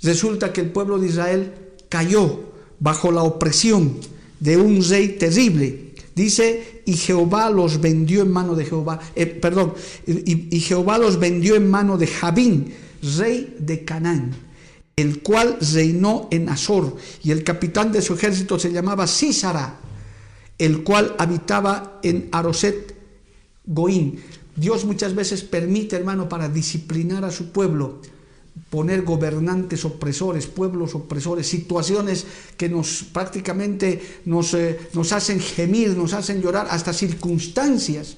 [0.02, 1.54] resulta que el pueblo de Israel
[1.88, 2.40] cayó
[2.78, 3.98] bajo la opresión
[4.40, 5.94] de un rey terrible.
[6.14, 9.74] Dice, y Jehová los vendió en mano de Jehová, eh, perdón,
[10.06, 12.72] y, y, Jehová los vendió en mano de Jabín,
[13.18, 14.34] rey de Canaán,
[14.98, 19.78] el cual reinó en Azor, y el capitán de su ejército se llamaba Sísara,
[20.56, 22.96] el cual habitaba en Aroset
[23.66, 24.22] Goín.
[24.54, 28.00] Dios muchas veces permite, hermano, para disciplinar a su pueblo,
[28.70, 32.24] poner gobernantes opresores, pueblos opresores, situaciones
[32.56, 38.16] que nos prácticamente nos, eh, nos hacen gemir, nos hacen llorar, hasta circunstancias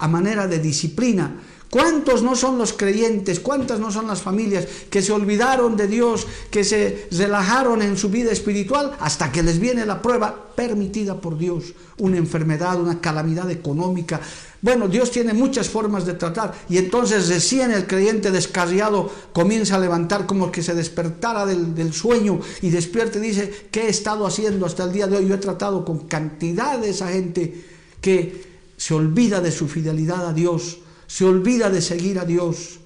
[0.00, 1.36] a manera de disciplina.
[1.70, 3.38] ¿Cuántos no son los creyentes?
[3.38, 8.08] ¿Cuántas no son las familias que se olvidaron de Dios, que se relajaron en su
[8.08, 11.72] vida espiritual hasta que les viene la prueba permitida por Dios?
[11.98, 14.20] Una enfermedad, una calamidad económica,
[14.62, 19.78] bueno, Dios tiene muchas formas de tratar y entonces recién el creyente descarriado comienza a
[19.78, 24.66] levantar como que se despertara del, sueño y despierta y dice, ¿qué he estado haciendo
[24.66, 25.28] hasta el día de hoy?
[25.28, 27.64] Yo he tratado con cantidad de esa gente
[28.02, 28.49] que
[28.80, 32.80] se olvida de su fidelidad a Dios, se olvida de seguir a Dios.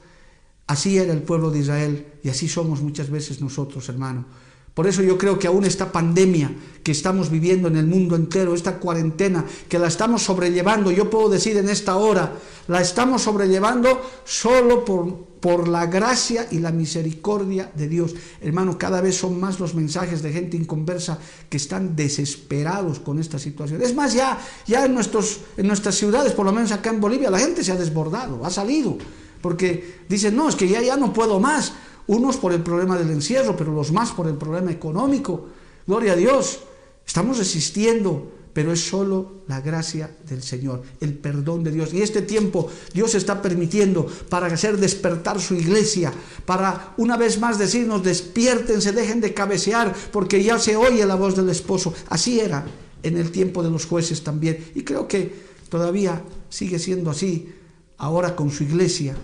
[0.67, 4.27] Así era el pueblo de Israel y así somos muchas veces nosotros, hermano.
[4.75, 6.51] Por eso yo creo que aún esta pandemia
[6.83, 11.29] que estamos viviendo en el mundo entero, esta cuarentena, que la estamos sobrellevando, yo puedo
[11.29, 12.33] decir en esta hora,
[12.67, 18.17] la estamos sobrellevando solo por, por la gracia y la misericordia de Dios.
[18.43, 23.39] Hermano, cada vez son más los mensajes de gente inconversa que están desesperados con esta
[23.39, 23.81] situación.
[23.81, 27.31] Es más, ya, ya en, nuestros, en nuestras ciudades, por lo menos acá en Bolivia,
[27.31, 28.99] la gente se ha desbordado, ha salido,
[29.41, 31.73] porque dicen, no, es que ya, ya no puedo más
[32.07, 35.47] unos por el problema del encierro, pero los más por el problema económico.
[35.87, 36.61] Gloria a Dios,
[37.07, 41.93] estamos resistiendo, pero es solo la gracia del Señor, el perdón de Dios.
[41.93, 46.13] Y este tiempo Dios está permitiendo para hacer despertar su iglesia,
[46.47, 51.37] para una vez más decirnos, despiértense, dejen de cabecear, porque ya se oye la voz
[51.37, 51.93] del esposo.
[52.09, 52.65] Así era
[53.03, 54.71] en el tiempo de los jueces también.
[54.75, 55.35] Y creo que
[55.69, 57.53] todavía sigue siendo así
[57.99, 59.17] ahora con su iglesia.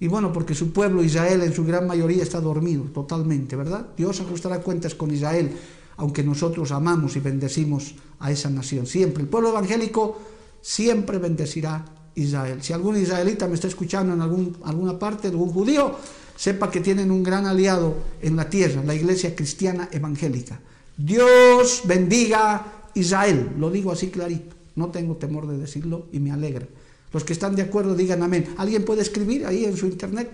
[0.00, 3.86] Y bueno, porque su pueblo Israel en su gran mayoría está dormido totalmente, ¿verdad?
[3.96, 5.50] Dios ajustará cuentas con Israel,
[5.96, 8.86] aunque nosotros amamos y bendecimos a esa nación.
[8.86, 9.24] Siempre.
[9.24, 10.20] El pueblo evangélico
[10.60, 11.84] siempre bendecirá
[12.14, 12.62] Israel.
[12.62, 15.96] Si algún israelita me está escuchando en algún, alguna parte, algún judío,
[16.36, 20.60] sepa que tienen un gran aliado en la tierra, la iglesia cristiana evangélica.
[20.96, 23.50] Dios bendiga Israel.
[23.58, 24.54] Lo digo así clarito.
[24.76, 26.66] No tengo temor de decirlo y me alegra.
[27.12, 28.54] Los que están de acuerdo digan amén.
[28.58, 30.30] ¿Alguien puede escribir ahí en su internet?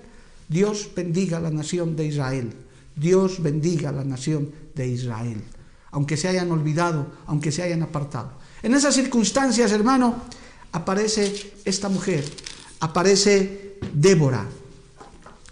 [0.48, 2.52] Dios bendiga la nación de Israel.
[2.96, 5.42] Dios bendiga la nación de Israel.
[5.90, 8.32] Aunque se hayan olvidado, aunque se hayan apartado.
[8.62, 10.22] En esas circunstancias, hermano,
[10.72, 12.24] aparece esta mujer,
[12.80, 14.46] aparece Débora,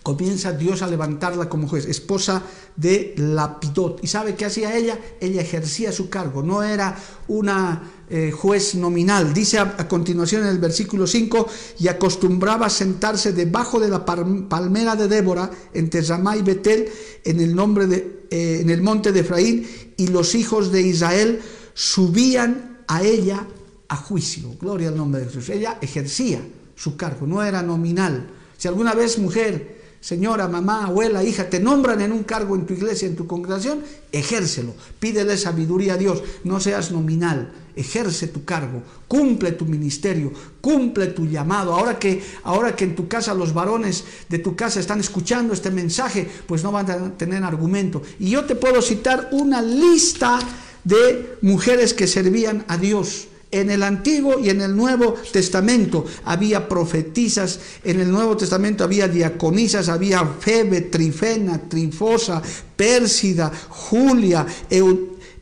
[0.03, 2.43] comienza Dios a levantarla como juez, esposa
[2.77, 4.03] de Lapidot.
[4.03, 4.99] ¿Y sabe qué hacía ella?
[5.21, 6.97] Ella ejercía su cargo, no era
[7.29, 9.33] una eh, juez nominal.
[9.33, 15.09] Dice a, continuación en el versículo 5, y acostumbraba sentarse debajo de la palmera de
[15.09, 16.89] Débora, entre Ramá y Betel,
[17.25, 21.41] en el, nombre de, eh, en el monte de Efraín, y los hijos de Israel
[21.75, 23.47] subían a ella
[23.89, 24.57] a juicio.
[24.61, 25.51] Gloria al nombre de Jesús.
[25.51, 26.41] Ella ejercía
[26.75, 28.31] su cargo, no era nominal.
[28.59, 32.75] Si alguna vez mujer señora, mamá, abuela, hija, te nombran en un cargo en tu
[32.75, 38.83] iglesia, en tu congregación, ejércelo, pídele sabiduría a Dios, no seas nominal, ejerce tu cargo,
[39.07, 41.73] cumple tu ministerio, cumple tu llamado.
[41.73, 45.71] Ahora que, ahora que en tu casa los varones de tu casa están escuchando este
[45.71, 48.03] mensaje, pues no van a tener argumento.
[48.19, 50.41] Y yo te puedo citar una lista
[50.83, 56.69] de mujeres que servían a Dios en el Antiguo y en el Nuevo Testamento había
[56.69, 62.43] profetisas, en el Nuevo Testamento había diaconisas, había Febe, Trifena, Trifosa,
[62.75, 64.47] Pérsida, Julia,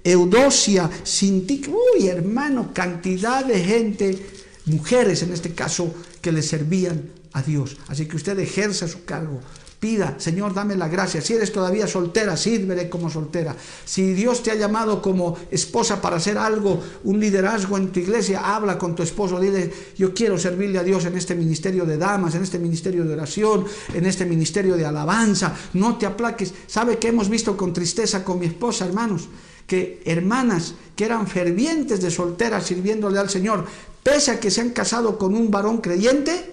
[0.03, 4.27] Eudosia, Sintic, uy hermano, cantidad de gente,
[4.67, 7.77] mujeres en este caso, que le servían a Dios.
[7.87, 9.41] Así que usted ejerza su cargo,
[9.81, 11.23] Pida, Señor, dame la gracia.
[11.23, 13.57] Si eres todavía soltera, sírvele como soltera.
[13.87, 18.55] Si Dios te ha llamado como esposa para hacer algo, un liderazgo en tu iglesia,
[18.55, 22.35] habla con tu esposo, dile, yo quiero servirle a Dios en este ministerio de damas,
[22.35, 23.65] en este ministerio de oración,
[23.95, 25.57] en este ministerio de alabanza.
[25.73, 26.53] No te aplaques.
[26.67, 29.29] ¿Sabe que hemos visto con tristeza con mi esposa, hermanos?
[29.67, 33.65] Que hermanas que eran fervientes de solteras sirviéndole al Señor,
[34.03, 36.53] pese a que se han casado con un varón creyente,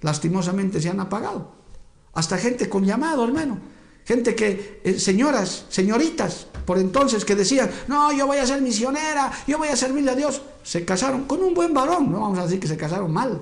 [0.00, 1.57] lastimosamente se han apagado
[2.18, 3.58] hasta gente con llamado, hermano.
[4.04, 9.30] Gente que, eh, señoras, señoritas, por entonces que decían, no, yo voy a ser misionera,
[9.46, 10.42] yo voy a servirle a Dios.
[10.64, 13.40] Se casaron con un buen varón, no vamos a decir que se casaron mal.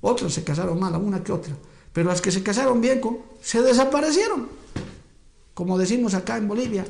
[0.00, 1.56] Otros se casaron mal, una que otra.
[1.92, 3.00] Pero las que se casaron bien,
[3.42, 4.48] se desaparecieron.
[5.52, 6.86] Como decimos acá en Bolivia.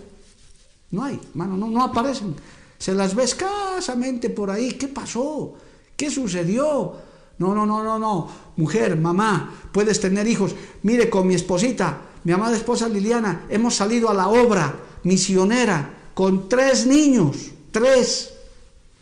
[0.90, 2.36] No hay, hermano, no, no aparecen.
[2.76, 4.72] Se las ve escasamente por ahí.
[4.72, 5.54] ¿Qué pasó?
[5.96, 6.96] ¿Qué sucedió?
[7.38, 8.28] No, no, no, no, no.
[8.56, 10.54] Mujer, mamá, puedes tener hijos.
[10.82, 16.48] Mire, con mi esposita, mi amada esposa Liliana, hemos salido a la obra misionera con
[16.48, 18.30] tres niños, tres.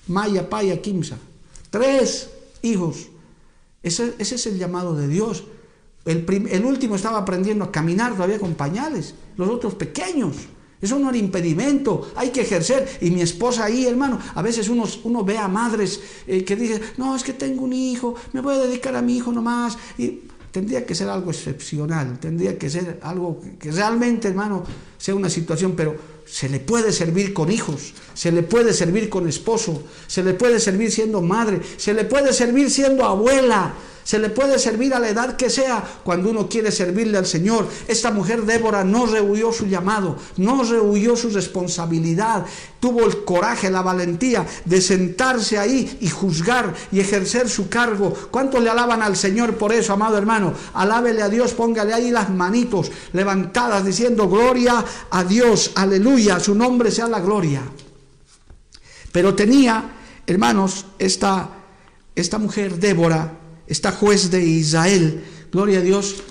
[0.09, 1.19] Maya, Paya, Kimsa.
[1.71, 2.31] Tres
[2.63, 3.09] hijos.
[3.83, 5.45] Ese, es el llamado de Dios.
[6.05, 10.37] El último estaba aprendiendo a caminar todavía con pañales, los otros pequeños.
[10.83, 12.99] Eso no era impedimento, hay que ejercer.
[13.01, 17.15] Y mi esposa ahí, hermano, a veces uno, ve a madres eh, que dicen, no,
[17.15, 19.79] es que tengo un hijo, me voy a dedicar a mi hijo nomás.
[19.97, 24.65] Y tendría que ser algo excepcional, tendría que ser algo que realmente, hermano,
[24.99, 29.29] sea una situación, pero se le puede servir con hijos, se le puede servir con
[29.29, 33.73] esposo, se le puede servir siendo madre, se le puede servir siendo abuela,
[34.05, 37.69] se le puede servir a la edad que sea cuando uno quiere servirle al Señor.
[37.87, 42.45] Esta mujer Débora no rehuyó su llamado, no rehuyó su responsabilidad,
[42.81, 48.13] tuvo el coraje, la valentía de sentarse ahí y juzgar y ejercer su cargo.
[48.31, 50.53] ¿Cuántos le alaban al Señor por eso, amado hermano?
[50.75, 56.91] Alábele a Dios, póngale ahí las manitos levantadas diciendo gloria a Dios, aleluya, su nombre
[56.91, 57.63] sea la gloria.
[59.13, 59.93] Pero tenía,
[60.27, 61.51] hermanos, esta,
[62.15, 63.42] esta mujer Débora,
[63.73, 66.23] esta juez de Israel, gloria a Dios,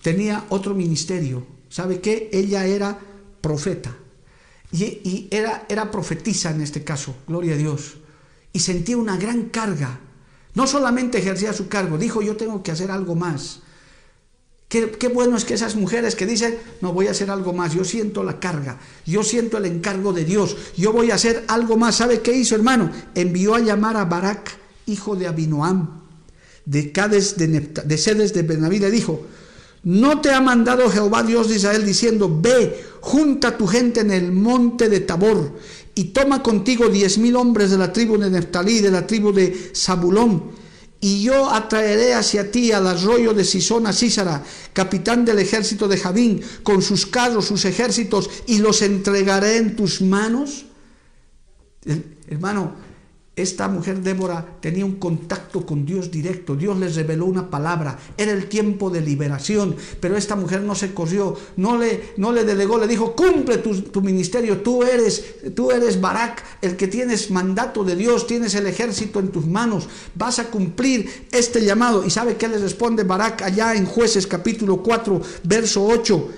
[0.00, 1.44] tenía otro ministerio.
[1.68, 2.30] ¿Sabe qué?
[2.32, 2.96] Ella era
[3.40, 3.96] profeta.
[4.70, 7.96] Y, era, era profetisa en este caso, gloria a Dios.
[8.52, 9.98] Y sentía una gran carga.
[10.54, 13.58] No solamente ejercía su cargo, dijo yo tengo que hacer algo más.
[14.68, 17.74] Qué, qué, bueno es que esas mujeres que dicen, no voy a hacer algo más,
[17.74, 21.76] yo siento la carga, yo siento el encargo de Dios, yo voy a hacer algo
[21.76, 21.96] más.
[21.96, 22.92] ¿Sabe qué hizo, hermano?
[23.16, 26.03] Envió a llamar a Barak, hijo de Abinoam,
[26.66, 29.26] de Cades de, de Sedes de Benaví le dijo,
[29.82, 34.32] ¿no te ha mandado Jehová Dios de Israel diciendo, ve, junta tu gente en el
[34.32, 35.52] monte de Tabor
[35.94, 39.70] y toma contigo diez mil hombres de la tribu de Neftalí, de la tribu de
[39.74, 40.64] Zabulón,
[41.00, 46.40] y yo atraeré hacia ti al arroyo de Sisona Císara, capitán del ejército de Javín,
[46.62, 50.64] con sus carros, sus ejércitos, y los entregaré en tus manos?
[52.26, 52.74] Hermano,
[53.36, 58.30] esta mujer Débora tenía un contacto con Dios directo, Dios les reveló una palabra, era
[58.30, 62.78] el tiempo de liberación, pero esta mujer no se corrió, no le, no le delegó,
[62.78, 67.96] le dijo, cumple tu, ministerio, tú eres, tú eres Barak, el que tienes mandato de
[67.96, 72.04] Dios, tienes el ejército en tus manos, vas a cumplir este llamado.
[72.06, 76.30] ¿Y sabe qué les responde Barak allá en jueces capítulo 4, verso 8?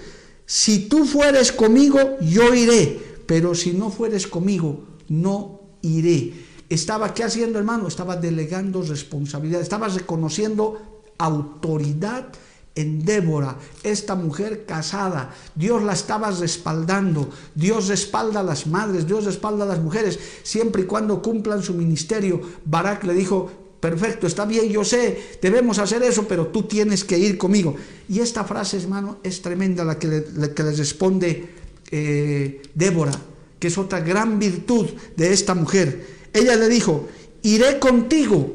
[0.47, 7.25] Si tú fueres conmigo, yo iré, pero si no fueres conmigo, no iré estaba, ¿qué
[7.25, 7.89] haciendo hermano?
[7.89, 12.29] Estaba delegando responsabilidad, estaba reconociendo autoridad
[12.77, 15.35] en Débora, esta mujer casada.
[15.55, 17.31] Dios la estaba respaldando.
[17.55, 21.73] Dios respalda a las madres, Dios respalda a las mujeres, siempre y cuando cumplan su
[21.73, 22.41] ministerio.
[22.67, 23.51] Barak le dijo,
[23.81, 27.75] perfecto, está bien, yo sé, debemos hacer eso, pero tú tienes que ir conmigo.
[28.11, 31.49] Y esta frase, hermano, es tremenda la que le, responde
[31.91, 33.13] eh, Débora,
[33.59, 36.16] que es otra gran virtud de esta mujer.
[36.37, 37.09] Ella le dijo,
[37.43, 38.55] iré contigo,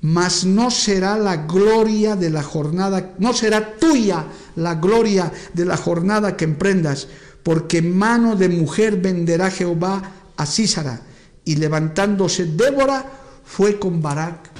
[0.00, 4.26] mas no será la gloria de la jornada, no será tuya
[4.56, 7.08] la gloria de la jornada que emprendas,
[7.42, 10.02] porque mano de mujer venderá Jehová
[10.36, 11.02] a Císara.
[11.44, 13.04] Y levantándose Débora,
[13.44, 14.50] fue con Barak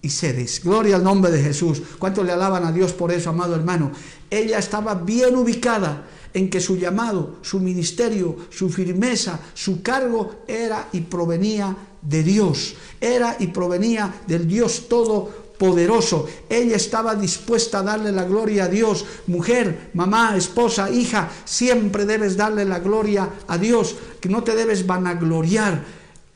[0.00, 0.62] y Sedes.
[0.64, 1.82] Gloria al nombre de Jesús.
[1.98, 3.92] ¿Cuánto le alaban a Dios por eso, amado hermano?
[4.30, 10.88] Ella estaba bien ubicada en que su llamado, su ministerio, su firmeza, su cargo era
[10.92, 16.26] y provenía de Dios, era y provenía del Dios Todopoderoso.
[16.48, 19.04] Ella estaba dispuesta a darle la gloria a Dios.
[19.26, 24.86] Mujer, mamá, esposa, hija, siempre debes darle la gloria a Dios, que no te debes
[24.86, 25.82] vanagloriar.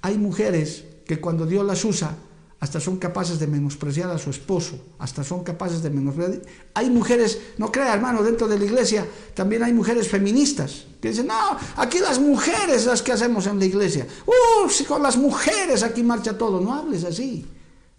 [0.02, 2.16] Hay mujeres que cuando Dios las usa,
[2.62, 6.42] hasta son capaces de menospreciar a su esposo, hasta son capaces de menospreciar.
[6.74, 9.04] Hay mujeres, no crea hermano, dentro de la iglesia
[9.34, 13.64] también hay mujeres feministas que dicen, no, aquí las mujeres las que hacemos en la
[13.64, 14.06] iglesia.
[14.26, 17.44] Uh, si con las mujeres aquí marcha todo, no hables así.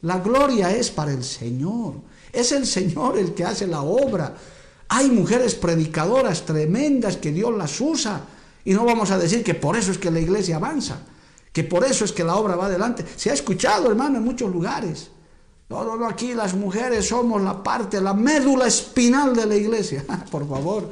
[0.04, 1.96] La gloria es para el Señor,
[2.32, 4.34] es el Señor el que hace la obra.
[4.88, 8.22] Hay mujeres predicadoras tremendas que Dios las usa
[8.64, 11.02] y no vamos a decir que por eso es que la iglesia avanza
[11.54, 13.06] que por eso es que la obra va adelante.
[13.16, 15.12] Se ha escuchado, hermano, en muchos lugares.
[15.70, 20.04] No, no, no, aquí las mujeres somos la parte, la médula espinal de la iglesia.
[20.32, 20.92] por favor,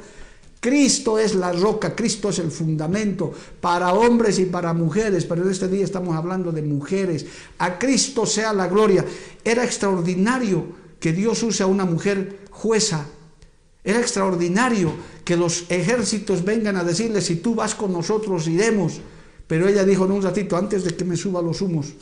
[0.60, 5.50] Cristo es la roca, Cristo es el fundamento para hombres y para mujeres, pero en
[5.50, 7.26] este día estamos hablando de mujeres.
[7.58, 9.04] A Cristo sea la gloria.
[9.44, 10.64] Era extraordinario
[11.00, 13.04] que Dios use a una mujer jueza.
[13.82, 14.92] Era extraordinario
[15.24, 19.00] que los ejércitos vengan a decirle, si tú vas con nosotros, iremos.
[19.52, 21.92] Pero ella dijo en un ratito, antes de que me suba los humos,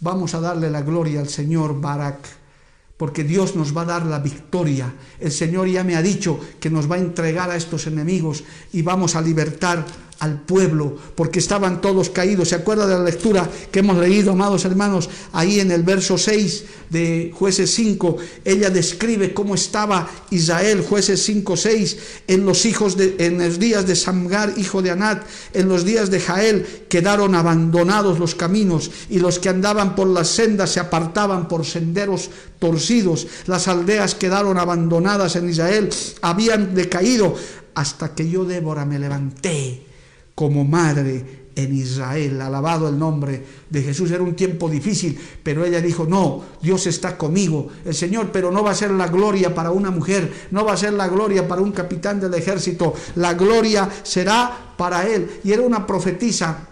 [0.00, 2.18] vamos a darle la gloria al Señor Barak,
[2.96, 4.92] porque Dios nos va a dar la victoria.
[5.20, 8.82] El Señor ya me ha dicho que nos va a entregar a estos enemigos y
[8.82, 9.86] vamos a libertar
[10.22, 12.50] al pueblo, porque estaban todos caídos.
[12.50, 15.10] ¿Se acuerda de la lectura que hemos leído, amados hermanos?
[15.32, 21.56] Ahí en el verso 6 de jueces 5, ella describe cómo estaba Israel, jueces 5,
[21.56, 21.96] 6,
[22.28, 26.08] en los hijos de, en los días de Samgar, hijo de Anat, en los días
[26.08, 31.48] de Jael, quedaron abandonados los caminos, y los que andaban por las sendas se apartaban
[31.48, 33.26] por senderos torcidos.
[33.46, 37.34] Las aldeas quedaron abandonadas en Israel, habían decaído,
[37.74, 39.91] hasta que yo, Débora, me levanté
[40.34, 42.40] como madre en Israel.
[42.40, 44.10] Alabado el nombre de Jesús.
[44.10, 47.68] Era un tiempo difícil, pero ella dijo, no, Dios está conmigo.
[47.84, 50.76] El Señor, pero no va a ser la gloria para una mujer, no va a
[50.76, 52.94] ser la gloria para un capitán del ejército.
[53.16, 55.40] La gloria será para él.
[55.44, 56.68] Y era una profetisa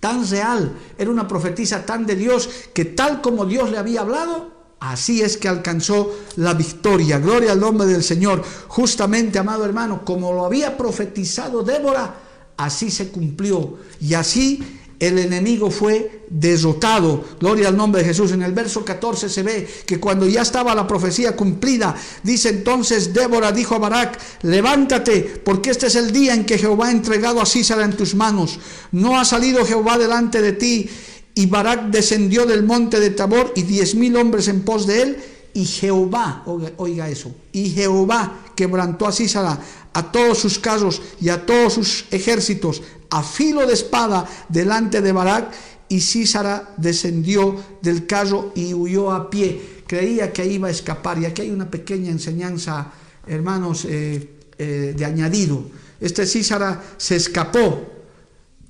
[0.00, 4.50] tan real, era una profetisa tan de Dios, que tal como Dios le había hablado,
[4.82, 7.20] Así es que alcanzó la victoria.
[7.20, 8.42] Gloria al nombre del Señor.
[8.66, 12.12] Justamente, amado hermano, como lo había profetizado Débora,
[12.56, 14.62] así se cumplió y así
[15.02, 17.24] el enemigo fue derrotado.
[17.40, 18.30] Gloria al nombre de Jesús.
[18.30, 21.92] En el verso 14 se ve que cuando ya estaba la profecía cumplida,
[22.22, 26.86] dice entonces Débora dijo a Barak, levántate, porque este es el día en que Jehová
[26.86, 28.60] ha entregado a Císara en tus manos.
[28.92, 30.88] No ha salido Jehová delante de ti.
[31.34, 35.16] Y Barak descendió del monte de Tabor y diez mil hombres en pos de él.
[35.54, 36.44] Y Jehová,
[36.76, 39.58] oiga, eso, y Jehová quebrantó a Císara
[39.94, 45.12] a todos sus carros y a todos sus ejércitos a filo de espada delante de
[45.12, 45.52] Barak
[45.88, 49.82] y Císara descendió del carro y huyó a pie.
[49.86, 52.90] Creía que iba a escapar y aquí hay una pequeña enseñanza,
[53.26, 55.62] hermanos, eh, eh, de añadido.
[56.00, 57.86] Este Císara se escapó,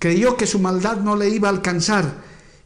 [0.01, 2.13] creyó que su maldad no le iba a alcanzar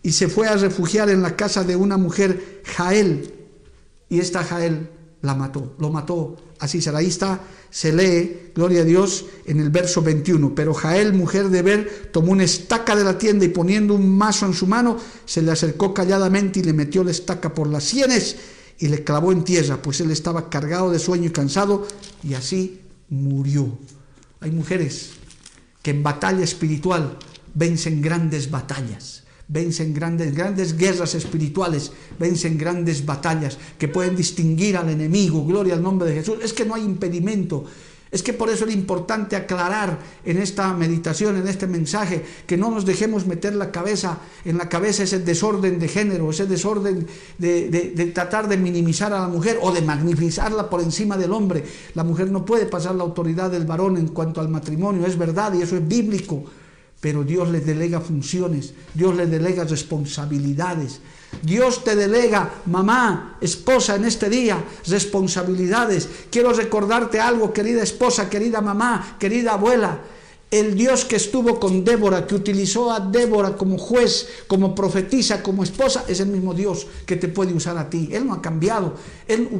[0.02, 3.34] y se fue a refugiar en la casa de una mujer, Jael,
[4.08, 4.88] y esta Jael
[5.20, 6.98] la mató, lo mató así será.
[6.98, 7.40] Ahí está,
[7.76, 10.54] se lee, gloria a Dios, en el verso 21.
[10.54, 14.46] Pero Jael, mujer de Ber, tomó una estaca de la tienda y poniendo un mazo
[14.46, 14.96] en su mano,
[15.26, 18.36] se le acercó calladamente y le metió la estaca por las sienes
[18.78, 21.86] y le clavó en tierra, pues él estaba cargado de sueño y cansado,
[22.22, 23.76] y así murió.
[24.40, 25.10] Hay mujeres
[25.82, 27.18] que en batalla espiritual
[27.52, 34.88] vencen grandes batallas vencen grandes, grandes guerras espirituales, vencen grandes batallas que pueden distinguir al
[34.88, 36.38] enemigo, gloria al nombre de Jesús.
[36.42, 37.64] Es que no hay impedimento.
[38.08, 42.70] Es que por eso es importante aclarar en esta meditación, en este mensaje, que no
[42.70, 47.68] nos dejemos meter la cabeza en la cabeza ese desorden de género, ese desorden de,
[47.68, 51.64] de tratar de minimizar a la mujer o de magnificarla por encima del hombre.
[51.94, 55.52] La mujer no puede pasar la autoridad del varón en cuanto al matrimonio, es verdad
[55.54, 56.44] y eso es bíblico
[57.06, 60.98] pero Dios le delega funciones, Dios le delega responsabilidades.
[61.40, 66.08] Dios te delega, mamá, esposa, en este día, responsabilidades.
[66.32, 70.00] Quiero recordarte algo, querida esposa, querida mamá, querida abuela.
[70.48, 75.64] El Dios que estuvo con Débora, que utilizó a Débora como juez, como profetisa, como
[75.64, 78.10] esposa, es el mismo Dios que te puede usar a ti.
[78.12, 78.94] Él no ha cambiado.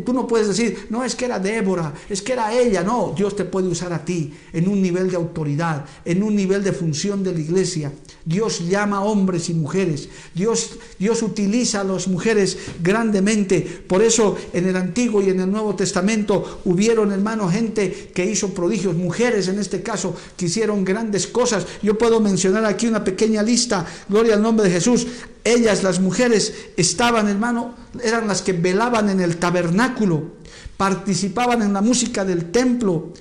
[0.04, 2.84] Tú no puedes decir, no es que era Débora, es que era ella.
[2.84, 6.62] No, Dios te puede usar a ti en un nivel de autoridad, en un nivel
[6.62, 7.92] de función de la iglesia.
[8.26, 10.08] Dios llama a hombres y mujeres.
[10.34, 13.60] Dios, Dios utiliza a las mujeres grandemente.
[13.60, 18.52] Por eso en el Antiguo y en el Nuevo Testamento hubieron, hermano, gente que hizo
[18.52, 21.68] prodigios, mujeres en este caso, que hicieron grandes cosas.
[21.82, 25.06] Yo puedo mencionar aquí una pequeña lista, gloria al nombre de Jesús.
[25.44, 30.32] Ellas, las mujeres, estaban, hermano, eran las que velaban en el tabernáculo,
[30.76, 33.12] participaban en la música del templo,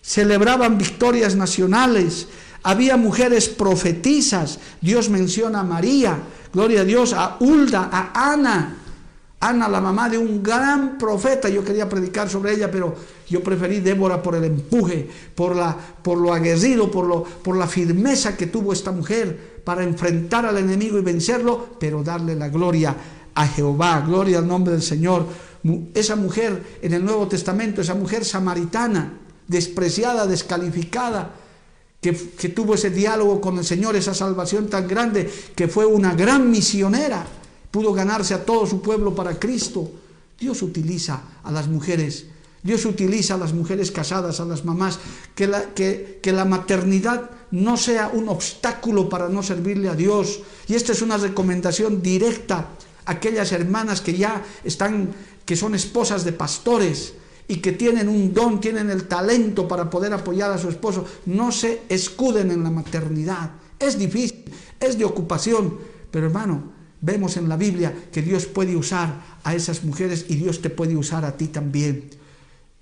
[0.00, 2.26] celebraban victorias nacionales,
[2.62, 4.58] Había mujeres profetizas.
[4.80, 6.18] Dios menciona a María,
[6.52, 8.76] gloria a Dios, a Hulda, a Ana.
[9.38, 11.48] Ana, la mamá de un gran profeta.
[11.48, 12.94] Yo quería predicar sobre ella, pero
[13.28, 17.66] yo preferí Débora por el empuje, por, la, por lo aguerrido, por, lo, por la
[17.66, 22.96] firmeza que tuvo esta mujer para enfrentar al enemigo y vencerlo, pero darle la gloria
[23.34, 24.02] a Jehová.
[24.06, 25.26] Gloria al nombre del Señor.
[25.94, 31.30] Esa mujer en el Nuevo Testamento, esa mujer samaritana, despreciada, descalificada,
[32.14, 36.50] que, tuvo ese diálogo con el Señor, esa salvación tan grande, que fue una gran
[36.50, 37.26] misionera,
[37.70, 39.90] pudo ganarse a todo su pueblo para Cristo.
[40.38, 42.26] Dios utiliza a las mujeres,
[42.62, 44.98] Dios utiliza a las mujeres casadas, a las mamás,
[45.34, 50.40] que la, que, que la maternidad no sea un obstáculo para no servirle a Dios.
[50.68, 52.68] Y esta es una recomendación directa
[53.04, 57.14] a aquellas hermanas que ya están, que son esposas de pastores,
[57.48, 61.52] y que tienen un don, tienen el talento para poder apoyar a su esposo, no
[61.52, 63.50] se escuden en la maternidad.
[63.78, 64.44] Es difícil,
[64.80, 65.78] es de ocupación,
[66.10, 70.60] pero hermano, vemos en la Biblia que Dios puede usar a esas mujeres y Dios
[70.60, 72.10] te puede usar a ti también.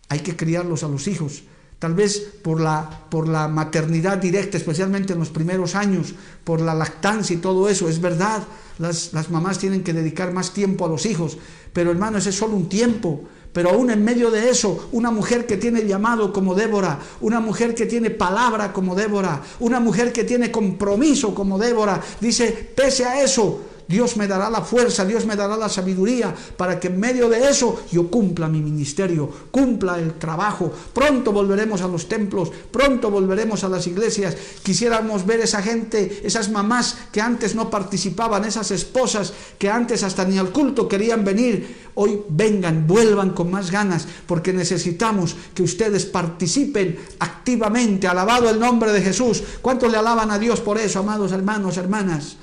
[0.08, 1.42] Hay que criarlos a los hijos.
[1.78, 6.74] Tal vez por la, por la maternidad directa, especialmente en los primeros años, por la
[6.74, 8.42] lactancia y todo eso, es verdad,
[8.78, 11.36] las, las mamás tienen que dedicar más tiempo a los hijos,
[11.74, 13.24] pero hermano, ese es solo un tiempo.
[13.55, 17.72] Pero aún en medio de eso, una mujer que tiene llamado como Débora, una mujer
[17.72, 23.22] que tiene palabra como Débora, una mujer que tiene compromiso como Débora, dice, pese a
[23.22, 27.28] eso, Dios me dará la fuerza, Dios me dará la sabiduría para que en medio
[27.28, 30.72] de eso yo cumpla mi ministerio, cumpla el trabajo.
[30.93, 34.37] Pronto volveremos a los templos, pronto volveremos a las iglesias.
[34.62, 40.24] Quisiéramos ver esa gente, esas mamás que antes no participaban, esas esposas que antes hasta
[40.24, 41.85] ni al culto querían venir.
[41.95, 48.09] Hoy vengan, vuelvan con más ganas, porque necesitamos que ustedes participen activamente.
[48.09, 49.43] Alabado el nombre de Jesús.
[49.62, 52.37] ¿Cuántos le alaban a Dios por eso, amados hermanos, hermanas?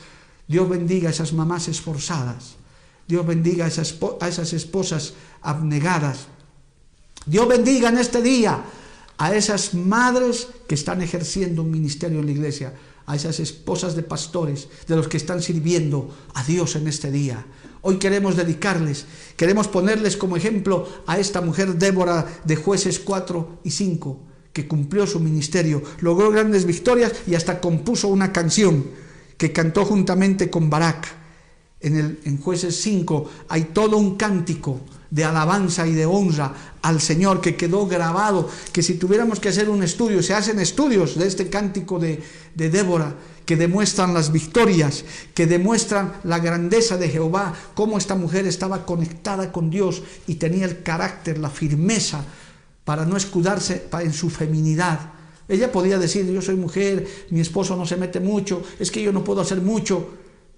[0.47, 2.55] Dios bendiga a esas mamás esforzadas.
[3.07, 6.27] Dios bendiga a esas, a esas esposas abnegadas.
[7.25, 8.63] Dios bendiga en este día
[9.21, 12.73] a esas madres que están ejerciendo un ministerio en la iglesia,
[13.05, 17.45] a esas esposas de pastores, de los que están sirviendo a Dios en este día.
[17.81, 19.05] Hoy queremos dedicarles,
[19.37, 24.19] queremos ponerles como ejemplo a esta mujer Débora de jueces 4 y 5,
[24.53, 28.87] que cumplió su ministerio, logró grandes victorias y hasta compuso una canción
[29.41, 31.07] que cantó juntamente con Barak.
[31.79, 37.01] En, el, en jueces 5 hay todo un cántico de alabanza y de honra al
[37.01, 41.25] Señor que quedó grabado, que si tuviéramos que hacer un estudio, se hacen estudios de
[41.25, 42.21] este cántico de,
[42.53, 48.45] de Débora, que demuestran las victorias, que demuestran la grandeza de Jehová, cómo esta mujer
[48.45, 52.23] estaba conectada con Dios y tenía el carácter, la firmeza
[52.85, 54.99] para no escudarse en su feminidad,
[55.51, 59.11] ella podía decir, yo soy mujer, mi esposo no se mete mucho, es que yo
[59.11, 60.07] no puedo hacer mucho.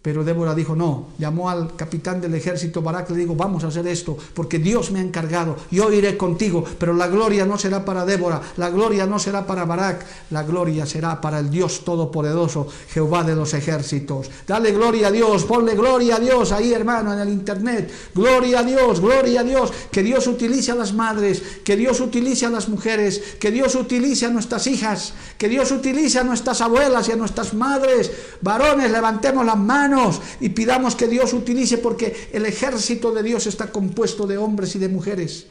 [0.04, 3.88] Pero Débora dijo, no, llamó al capitán del ejército Barak, le dijo, vamos a hacer
[3.88, 8.06] esto, porque Dios me ha encargado, yo iré contigo, pero la gloria no será para
[8.06, 13.24] Débora, la gloria no será para Barak, la gloria será para el Dios Todopoderoso, Jehová
[13.24, 14.30] de los ejércitos.
[14.46, 18.64] Dale gloria a Dios, ponle gloria a Dios ahí hermano en el internet, gloria a
[18.64, 22.68] Dios, gloria a Dios, que Dios utilice a las madres, que Dios utilice a las
[22.68, 27.16] mujeres, que Dios utilice a nuestras hijas, que Dios utilice a nuestras abuelas y a
[27.16, 29.93] nuestras madres, varones, levantemos las manos
[30.40, 34.80] y pidamos que Dios utilice porque el ejército de Dios está compuesto de hombres y
[34.80, 35.48] de mujeres,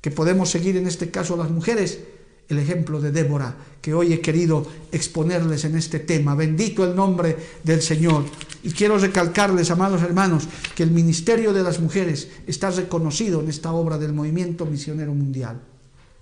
[0.00, 2.00] que podemos seguir en este caso las mujeres,
[2.48, 6.34] el ejemplo de Débora, que hoy he querido exponerles en este tema.
[6.34, 8.24] Bendito el nombre del Señor.
[8.62, 10.44] Y quiero recalcarles, amados hermanos,
[10.74, 15.60] que el ministerio de las mujeres está reconocido en esta obra del movimiento misionero mundial.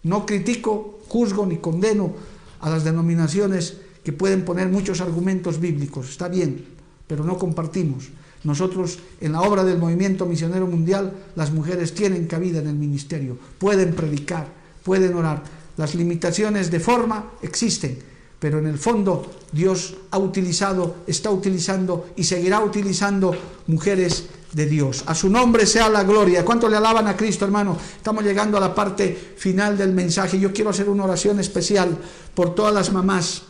[0.04, 2.14] No critico, juzgo ni condeno
[2.60, 6.10] a las denominaciones que pueden poner muchos argumentos bíblicos.
[6.10, 6.71] Está bien,
[7.12, 8.08] pero no compartimos.
[8.42, 13.36] Nosotros, en la obra del movimiento misionero mundial, las mujeres tienen cabida en el ministerio,
[13.58, 14.46] pueden predicar,
[14.82, 15.42] pueden orar.
[15.76, 17.98] Las limitaciones de forma existen,
[18.38, 23.36] pero en el fondo Dios ha utilizado, está utilizando y seguirá utilizando
[23.66, 25.04] mujeres de Dios.
[25.06, 26.46] A su nombre sea la gloria.
[26.46, 27.76] ¿Cuánto le alaban a Cristo, hermano?
[27.94, 30.40] Estamos llegando a la parte final del mensaje.
[30.40, 31.94] Yo quiero hacer una oración especial
[32.34, 33.42] por todas las mamás,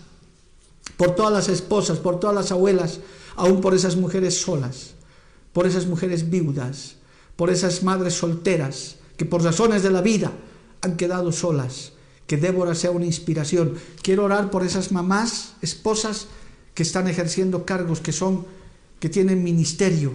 [0.97, 2.99] por todas las esposas, por todas las abuelas
[3.37, 4.95] aún por esas mujeres solas,
[5.53, 6.97] por esas mujeres viudas,
[7.37, 10.33] por esas madres solteras que por razones de la vida
[10.81, 11.93] han quedado solas.
[12.27, 13.75] Que Débora sea una inspiración.
[14.03, 16.29] Quiero orar por esas mamás, esposas
[16.75, 18.47] que están ejerciendo cargos, que son,
[19.01, 20.15] que tienen ministerio.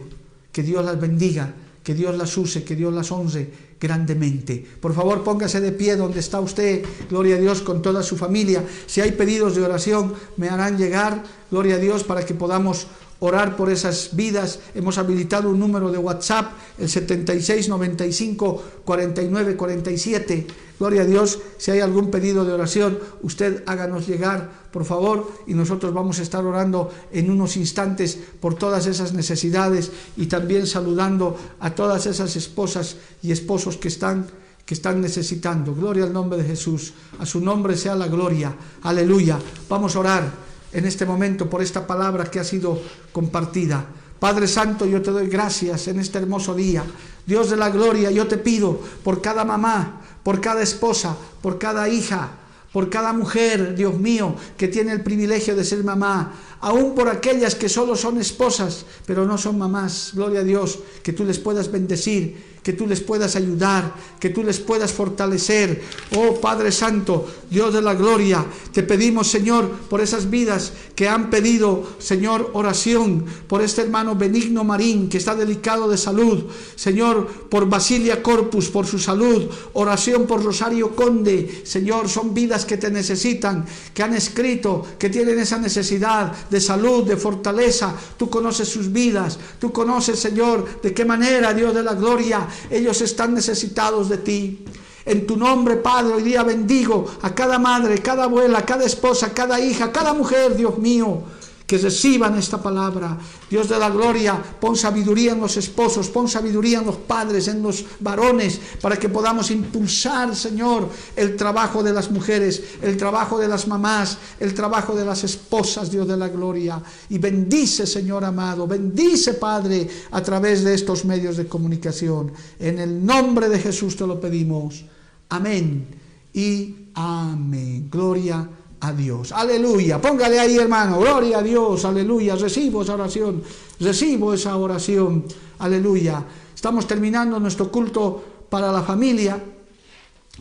[0.52, 1.54] Que Dios las bendiga,
[1.84, 3.50] que Dios las use, que Dios las honre
[3.80, 4.66] grandemente.
[4.82, 8.64] Por favor, póngase de pie donde está usted, gloria a Dios, con toda su familia.
[8.88, 12.88] Si hay pedidos de oración, me harán llegar, gloria a Dios, para que podamos
[13.20, 14.60] orar por esas vidas.
[14.76, 20.48] Hemos habilitado un número de WhatsApp, el 76 95 49 47.
[20.80, 25.56] Gloria a Dios, si hay algún pedido de oración, usted háganos llegar, por favor, y
[25.56, 31.36] nosotros vamos a estar orando en unos instantes por todas esas necesidades y también saludando
[31.60, 34.28] a todas esas esposas y esposos que están
[34.68, 35.74] que están necesitando.
[35.74, 36.94] Gloria al nombre de Jesús.
[37.20, 38.54] A su nombre sea la gloria.
[38.84, 39.40] Aleluya.
[39.70, 43.86] Vamos a orar en este momento por esta palabra que ha sido compartida.
[44.20, 46.84] Padre Santo, yo te doy gracias en este hermoso día.
[47.26, 51.88] Dios de la gloria, yo te pido por cada mamá, por cada esposa, por cada
[51.88, 52.32] hija,
[52.74, 57.56] por cada mujer, Dios mío, que tiene el privilegio de ser mamá, aún por aquellas
[57.56, 60.12] que solo son esposas, pero no son mamás.
[60.14, 64.44] Gloria a Dios, que tú les puedas bendecir que tú les puedas ayudar, que tú
[64.44, 65.82] les puedas fortalecer.
[66.18, 71.30] Oh Padre Santo, Dios de la gloria, te pedimos, Señor, por esas vidas que han
[71.30, 76.44] pedido, Señor, oración, por este hermano Benigno Marín, que está delicado de salud,
[76.76, 82.76] Señor, por Basilia Corpus, por su salud, oración por Rosario Conde, Señor, son vidas que
[82.76, 87.96] te necesitan, que han escrito, que tienen esa necesidad de salud, de fortaleza.
[88.18, 93.02] Tú conoces sus vidas, tú conoces, Señor, de qué manera, Dios de la gloria, ellos
[93.02, 94.66] están necesitados de ti.
[95.06, 99.60] En tu nombre, Padre, hoy día bendigo a cada madre, cada abuela, cada esposa, cada
[99.60, 101.24] hija, cada mujer, Dios mío
[101.68, 103.18] que reciban esta palabra.
[103.50, 107.62] Dios de la gloria, pon sabiduría en los esposos, pon sabiduría en los padres, en
[107.62, 113.50] los varones, para que podamos impulsar, Señor, el trabajo de las mujeres, el trabajo de
[113.50, 116.82] las mamás, el trabajo de las esposas, Dios de la gloria.
[117.10, 122.32] Y bendice, Señor amado, bendice, Padre, a través de estos medios de comunicación.
[122.60, 124.86] En el nombre de Jesús te lo pedimos.
[125.28, 125.86] Amén
[126.34, 127.90] y amén.
[127.92, 128.48] Gloria
[128.80, 129.32] a Dios.
[129.32, 130.00] Aleluya.
[130.00, 131.00] Póngale ahí, hermano.
[131.00, 131.86] Gloria a Dios.
[131.86, 132.36] Aleluya.
[132.36, 133.44] Recibo esa oración.
[133.80, 135.26] Recibo esa oración.
[135.60, 136.24] Aleluya.
[136.54, 139.44] Estamos terminando nuestro culto para la familia.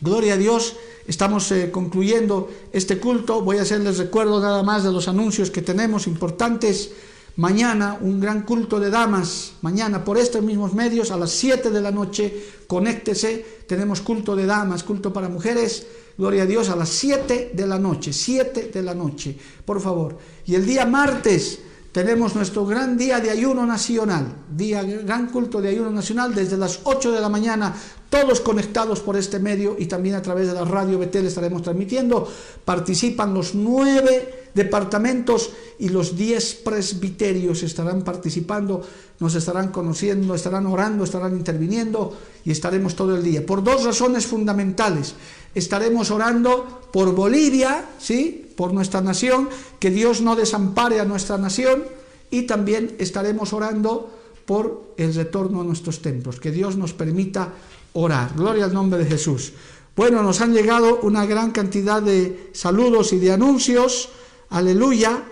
[0.01, 0.75] Gloria a Dios.
[1.07, 3.41] Estamos eh, concluyendo este culto.
[3.41, 6.91] Voy a hacerles recuerdo nada más de los anuncios que tenemos importantes.
[7.37, 9.53] Mañana un gran culto de damas.
[9.61, 12.33] Mañana por estos mismos medios a las 7 de la noche.
[12.67, 13.63] Conéctese.
[13.67, 15.85] Tenemos culto de damas, culto para mujeres
[16.17, 20.17] gloria a Dios, a las 7 de la noche, 7 de la noche, por favor.
[20.45, 21.59] Y el día martes
[21.91, 26.81] tenemos nuestro gran día de ayuno nacional, día gran culto de ayuno nacional desde las
[26.83, 27.73] 8 de la mañana,
[28.09, 32.27] todos conectados por este medio y también a través de la radio Betel estaremos transmitiendo.
[32.63, 38.81] Participan los nueve departamentos y los diez presbiterios estarán participando,
[39.19, 43.45] nos estarán conociendo, estarán orando, estarán interviniendo y estaremos todo el día.
[43.45, 45.15] Por dos razones fundamentales
[45.53, 48.51] estaremos orando por Bolivia, ¿sí?
[48.55, 49.49] por nuestra nación,
[49.79, 51.83] que Dios no desampare a nuestra nación,
[52.29, 54.09] y también estaremos orando
[54.45, 57.53] por el retorno a nuestros templos, que Dios nos permita
[57.97, 58.33] orar.
[58.35, 59.53] Gloria al nombre de Jesús.
[59.95, 64.09] Bueno, nos han llegado una gran cantidad de saludos y de anuncios.
[64.49, 65.23] Aleluya.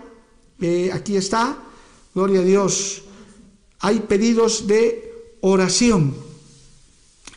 [0.60, 1.58] Eh, aquí está.
[2.14, 3.04] Gloria a Dios.
[3.80, 6.16] Hay pedidos de oración.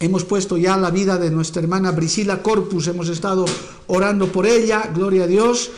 [0.01, 3.45] Hemos puesto ya la vida de nuestra hermana Brisila Corpus, hemos estado
[3.89, 5.71] orando por ella, gloria a Dios.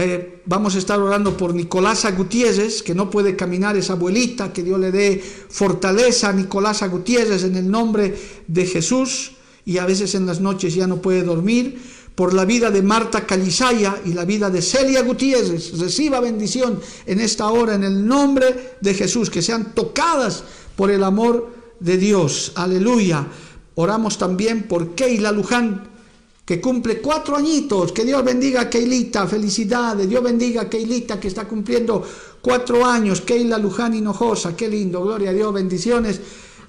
[0.00, 4.62] Eh, vamos a estar orando por Nicolasa Gutiérrez, que no puede caminar, esa abuelita, que
[4.62, 9.32] Dios le dé fortaleza a Nicolasa Gutiérrez en el nombre de Jesús,
[9.64, 11.82] y a veces en las noches ya no puede dormir.
[12.14, 17.18] Por la vida de Marta Calizaya y la vida de Celia Gutiérrez, reciba bendición en
[17.18, 20.44] esta hora en el nombre de Jesús, que sean tocadas
[20.76, 22.52] por el amor de Dios.
[22.54, 23.26] Aleluya.
[23.74, 25.88] Oramos también por Keila Luján,
[26.48, 27.92] que cumple cuatro añitos.
[27.92, 30.08] Que Dios bendiga a Keilita, felicidades.
[30.08, 32.02] Dios bendiga a Keilita, que está cumpliendo
[32.40, 33.20] cuatro años.
[33.20, 36.18] Keila Luján Hinojosa, qué lindo, gloria a Dios, bendiciones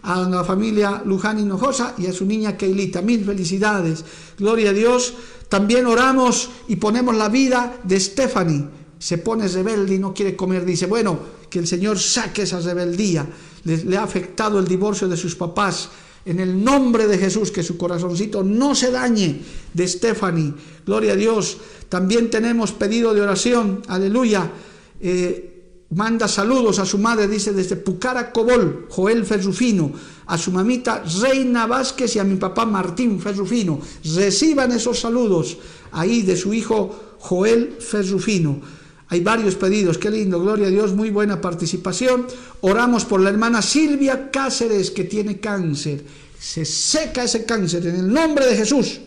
[0.01, 3.01] a la familia Luján Hinojosa y a su niña Keilita.
[3.01, 4.03] Mil felicidades,
[4.37, 5.13] gloria a Dios.
[5.47, 8.65] También oramos y ponemos la vida de Stephanie.
[8.99, 10.65] Se pone rebelde y no quiere comer.
[10.65, 11.17] Dice, bueno,
[11.49, 13.25] que el Señor saque esa rebeldía.
[13.63, 15.89] le ha afectado el divorcio de sus papás
[16.25, 19.41] en el nombre de Jesús, que su corazoncito no se dañe
[19.73, 20.53] de Stephanie.
[20.85, 21.57] Gloria a Dios.
[21.87, 23.81] También tenemos pedido de oración.
[23.87, 24.51] Aleluya.
[24.99, 29.91] Eh, manda saludos a su madre, dice desde Pucara Cobol, Joel Ferrufino,
[30.27, 33.79] a su mamita Reina Vázquez y a mi papá Martín Ferrufino.
[34.15, 35.57] Reciban esos saludos
[35.91, 38.78] ahí de su hijo Joel Ferrufino.
[39.11, 42.27] Hay varios pedidos, qué lindo, gloria a Dios, muy buena participación.
[42.61, 46.03] Oramos por la hermana Silvia Cáceres que tiene cáncer.
[46.39, 49.01] Se seca ese cáncer en el nombre de Jesús,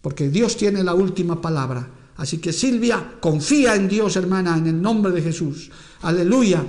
[0.00, 1.88] porque Dios tiene la última palabra.
[2.16, 5.70] Así que Silvia, confía en Dios, hermana, en el nombre de Jesús.
[6.02, 6.64] Aleluya.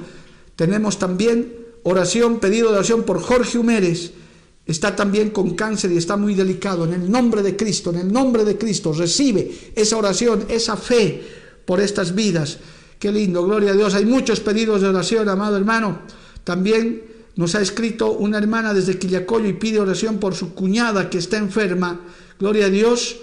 [0.55, 4.13] Tenemos también oración, pedido de oración por Jorge Humérez.
[4.65, 6.85] Está también con cáncer y está muy delicado.
[6.85, 11.42] En el nombre de Cristo, en el nombre de Cristo, recibe esa oración, esa fe
[11.65, 12.59] por estas vidas.
[12.99, 13.93] Qué lindo, gloria a Dios.
[13.95, 15.99] Hay muchos pedidos de oración, amado hermano.
[16.43, 17.03] También
[17.35, 21.37] nos ha escrito una hermana desde Quillacoyo y pide oración por su cuñada que está
[21.37, 21.99] enferma.
[22.39, 23.17] Gloria a Dios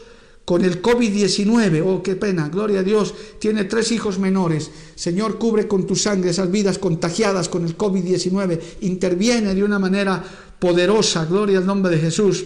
[0.45, 1.83] con el COVID-19.
[1.87, 3.15] Oh, qué pena, gloria a Dios.
[3.39, 4.71] Tiene tres hijos menores.
[4.97, 8.61] Señor, cubre con tu sangre esas vidas contagiadas con el COVID-19.
[8.81, 10.23] Interviene de una manera
[10.59, 11.25] poderosa.
[11.25, 12.45] Gloria al nombre de Jesús.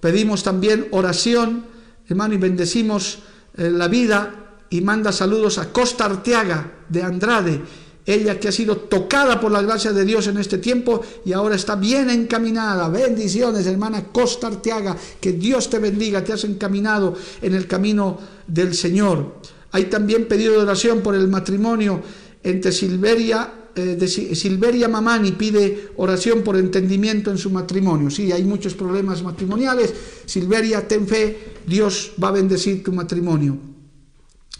[0.00, 1.66] Pedimos también oración,
[2.08, 3.18] hermano, y bendecimos
[3.56, 7.60] eh, la vida y manda saludos a Costa Arteaga de Andrade,
[8.04, 11.56] ella que ha sido tocada por la gracia de Dios en este tiempo y ahora
[11.56, 12.88] está bien encaminada.
[12.88, 18.74] Bendiciones, hermana Costa Arteaga, que Dios te bendiga, te has encaminado en el camino del
[18.74, 19.40] Señor.
[19.72, 22.00] Hay también pedido de oración por el matrimonio
[22.42, 28.08] entre Silveria eh, de Silveria Mamani pide oración por entendimiento en su matrimonio.
[28.08, 29.92] Sí, hay muchos problemas matrimoniales.
[30.24, 33.75] Silveria, ten fe, Dios va a bendecir tu matrimonio.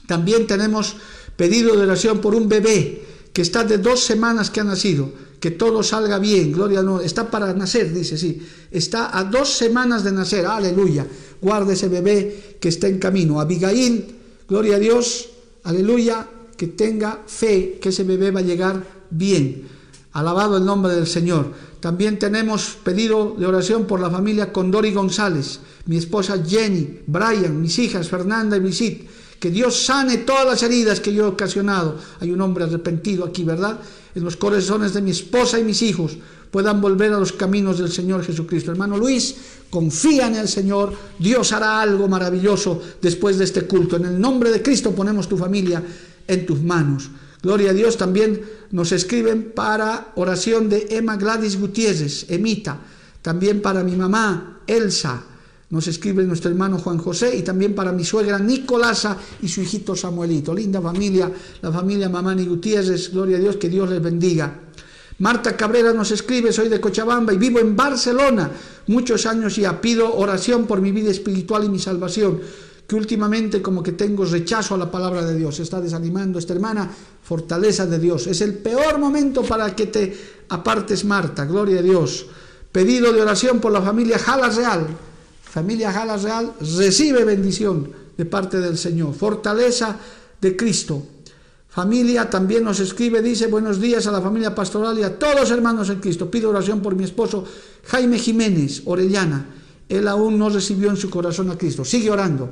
[0.07, 0.96] También tenemos
[1.36, 5.50] pedido de oración por un bebé que está de dos semanas que ha nacido, que
[5.50, 8.40] todo salga bien, gloria no, está para nacer, dice, sí,
[8.70, 11.07] está a dos semanas de nacer, aleluya,
[11.42, 13.38] guarde ese bebé que está en camino.
[13.38, 14.07] Abigail,
[14.48, 15.28] gloria a Dios,
[15.64, 16.26] aleluya,
[16.57, 19.68] que tenga fe que ese bebé va a llegar bien.
[20.12, 21.52] Alabado el nombre del Señor.
[21.80, 27.78] También tenemos pedido de oración por la familia Condori González, mi esposa Jenny, Brian, mis
[27.78, 29.07] hijas Fernanda y Visit
[29.39, 31.97] que Dios sane todas las heridas que yo he ocasionado.
[32.20, 33.78] Hay un hombre arrepentido aquí, ¿verdad?
[34.14, 36.16] En los corazones de mi esposa y mis hijos
[36.51, 38.70] puedan volver a los caminos del Señor Jesucristo.
[38.70, 39.34] Hermano Luis,
[39.68, 43.97] confía en el Señor, Dios hará algo maravilloso después de este culto.
[43.97, 45.82] En el nombre de Cristo ponemos tu familia
[46.26, 47.11] en tus manos.
[47.43, 52.80] Gloria a Dios, también nos escriben para oración de Emma Gladys Gutiérrez, Emita,
[53.22, 55.22] también para mi mamá, Elsa,
[55.68, 59.96] nos escribe nuestro hermano Juan José y también para mi suegra Nicolasa y su hijito
[59.96, 60.54] Samuelito.
[60.54, 64.60] Linda familia, la familia Mamani Gutiérrez, gloria a Dios, que Dios les bendiga.
[65.18, 68.50] Marta Cabrera nos escribe, soy de Cochabamba y vivo en Barcelona
[68.86, 69.80] muchos años ya.
[69.80, 72.40] Pido oración por mi vida espiritual y mi salvación,
[72.86, 75.58] que últimamente como que tengo rechazo a la palabra de Dios.
[75.58, 76.88] Está desanimando esta hermana,
[77.22, 78.26] fortaleza de Dios.
[78.26, 80.16] Es el peor momento para que te
[80.50, 82.26] apartes, Marta, gloria a Dios.
[82.70, 84.86] Pedido de oración por la familia Jala Real,
[85.57, 89.96] familia Jala Real recibe bendición de parte del Señor, fortaleza
[90.38, 91.02] de Cristo.
[91.70, 95.88] Familia también nos escribe, dice buenos días a la familia pastoral y a todos hermanos
[95.88, 96.30] en Cristo.
[96.30, 97.42] Pido oración por mi esposo
[97.86, 99.46] Jaime Jiménez, Orellana.
[99.88, 101.86] Él aún no recibió en su corazón a Cristo.
[101.86, 102.50] Sigue orando.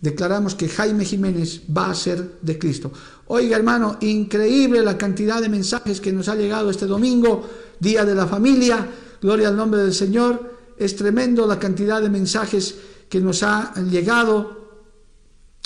[0.00, 2.90] Declaramos que Jaime Jiménez va a ser de Cristo.
[3.26, 7.46] Oiga hermano, increíble la cantidad de mensajes que nos ha llegado este domingo,
[7.78, 8.88] Día de la Familia.
[9.20, 10.51] Gloria al nombre del Señor.
[10.82, 12.74] Es tremendo la cantidad de mensajes
[13.08, 14.62] que nos han llegado.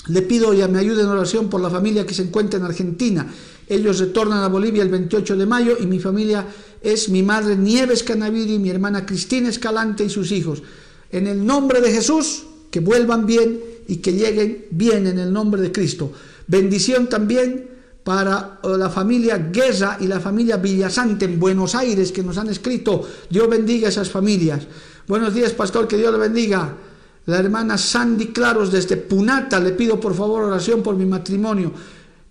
[0.07, 3.27] Le pido ya me ayude en oración por la familia que se encuentra en Argentina.
[3.67, 6.45] Ellos retornan a Bolivia el 28 de mayo y mi familia
[6.81, 10.63] es mi madre Nieves Canaviri, mi hermana Cristina Escalante y sus hijos.
[11.11, 15.61] En el nombre de Jesús, que vuelvan bien y que lleguen bien en el nombre
[15.61, 16.11] de Cristo.
[16.47, 22.23] Bendición también para eh, la familia Guerra y la familia Villasante en Buenos Aires que
[22.23, 23.05] nos han escrito.
[23.29, 24.65] Dios bendiga a esas familias.
[25.07, 26.75] Buenos días, pastor, que Dios le bendiga.
[27.27, 31.71] La hermana Sandy Claros desde Punata, le pido por favor oración por mi matrimonio.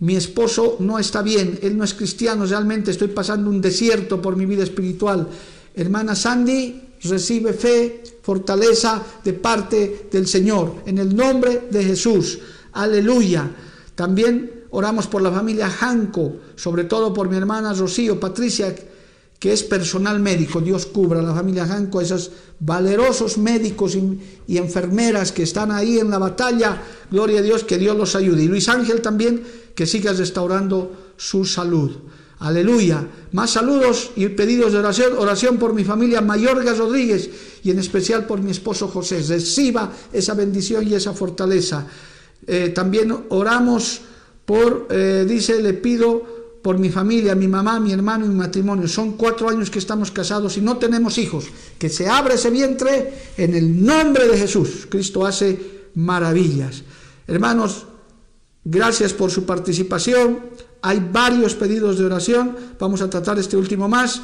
[0.00, 4.36] Mi esposo no está bien, él no es cristiano, realmente estoy pasando un desierto por
[4.36, 5.26] mi vida espiritual.
[5.74, 12.38] Hermana Sandy, recibe fe, fortaleza de parte del Señor, en el nombre de Jesús.
[12.74, 13.50] Aleluya.
[13.94, 18.74] También oramos por la familia Janco, sobre todo por mi hermana Rocío, Patricia,
[19.38, 25.32] que es personal médico, Dios cubra a la familia Janco, esos valerosos médicos y, enfermeras
[25.32, 28.44] que están ahí en la batalla, gloria a Dios, que Dios los ayude.
[28.44, 29.42] Y Luis Ángel también,
[29.74, 31.92] que siga restaurando su salud.
[32.38, 33.06] Aleluya.
[33.32, 37.30] Más saludos y pedidos de oración, oración por mi familia Mayorga Rodríguez
[37.62, 39.22] y en especial por mi esposo José.
[39.22, 41.86] Reciba esa bendición y esa fortaleza.
[42.46, 44.00] Eh, también oramos
[44.44, 46.35] por, eh, dice, le pido
[46.66, 48.88] por mi familia, mi mamá, mi hermano y mi matrimonio.
[48.88, 51.44] Son cuatro años que estamos casados y no tenemos hijos.
[51.78, 54.88] Que se abra ese vientre en el nombre de Jesús.
[54.90, 56.82] Cristo hace maravillas.
[57.28, 57.86] Hermanos,
[58.68, 60.40] Gracias por su participación.
[60.82, 62.56] Hay varios pedidos de oración.
[62.80, 64.22] Vamos a tratar este último más.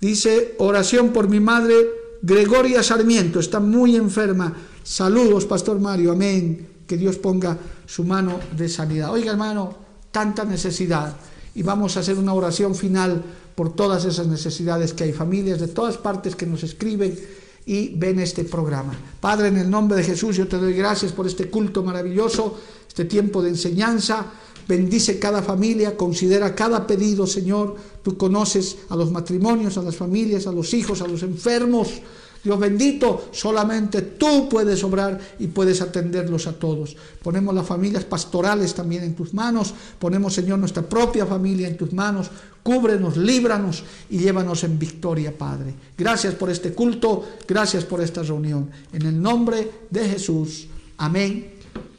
[0.00, 1.90] Dice, oración por mi madre
[2.22, 3.38] Gregoria Sarmiento.
[3.38, 4.50] Está muy enferma.
[4.82, 6.12] Saludos, Pastor Mario.
[6.12, 6.68] Amén.
[6.86, 9.12] Que Dios ponga su mano de sanidad.
[9.12, 9.76] Oiga, hermano,
[10.10, 11.14] tanta necesidad.
[11.54, 13.22] Y vamos a hacer una oración final
[13.54, 15.12] por todas esas necesidades que hay.
[15.12, 17.18] Familias de todas partes que nos escriben
[17.66, 18.98] y ven este programa.
[19.20, 23.04] Padre, en el nombre de Jesús, yo te doy gracias por este culto maravilloso, este
[23.04, 24.26] tiempo de enseñanza.
[24.66, 27.76] Bendice cada familia, considera cada pedido, Señor.
[28.02, 32.00] Tú conoces a los matrimonios, a las familias, a los hijos, a los enfermos.
[32.42, 36.96] Dios bendito, solamente tú puedes obrar y puedes atenderlos a todos.
[37.22, 41.92] Ponemos las familias pastorales también en tus manos, ponemos, Señor, nuestra propia familia en tus
[41.92, 42.30] manos.
[42.62, 45.74] Cúbrenos, líbranos y llévanos en victoria, Padre.
[45.96, 48.70] Gracias por este culto, gracias por esta reunión.
[48.92, 50.68] En el nombre de Jesús.
[50.98, 51.54] Amén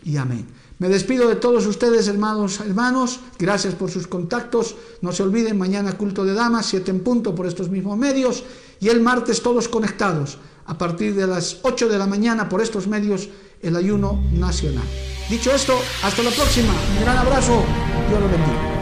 [0.06, 0.46] y amén.
[0.80, 3.20] Me despido de todos ustedes, hermanos, hermanos.
[3.39, 4.76] Gracias por sus contactos.
[5.02, 8.44] No se olviden, mañana culto de damas, siete en punto por estos mismos medios.
[8.80, 12.88] Y el martes todos conectados a partir de las 8 de la mañana por estos
[12.88, 13.30] medios
[13.61, 14.84] el ayuno nacional.
[15.30, 16.74] Dicho esto, hasta la próxima.
[16.97, 17.63] Un gran abrazo.
[18.09, 18.74] Dios lo bendiga.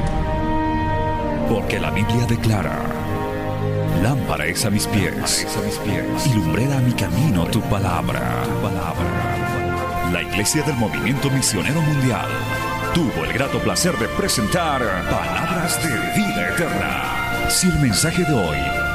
[1.49, 2.81] Porque la Biblia declara,
[4.01, 8.43] lámpara es a mis pies, a mis pies y lumbrera a mi camino tu palabra.
[8.43, 10.09] Tu palabra.
[10.11, 12.27] La Iglesia del Movimiento Misionero Mundial
[12.93, 17.49] tuvo el grato placer de presentar Palabras de Vida Eterna.
[17.49, 18.57] Si el mensaje de hoy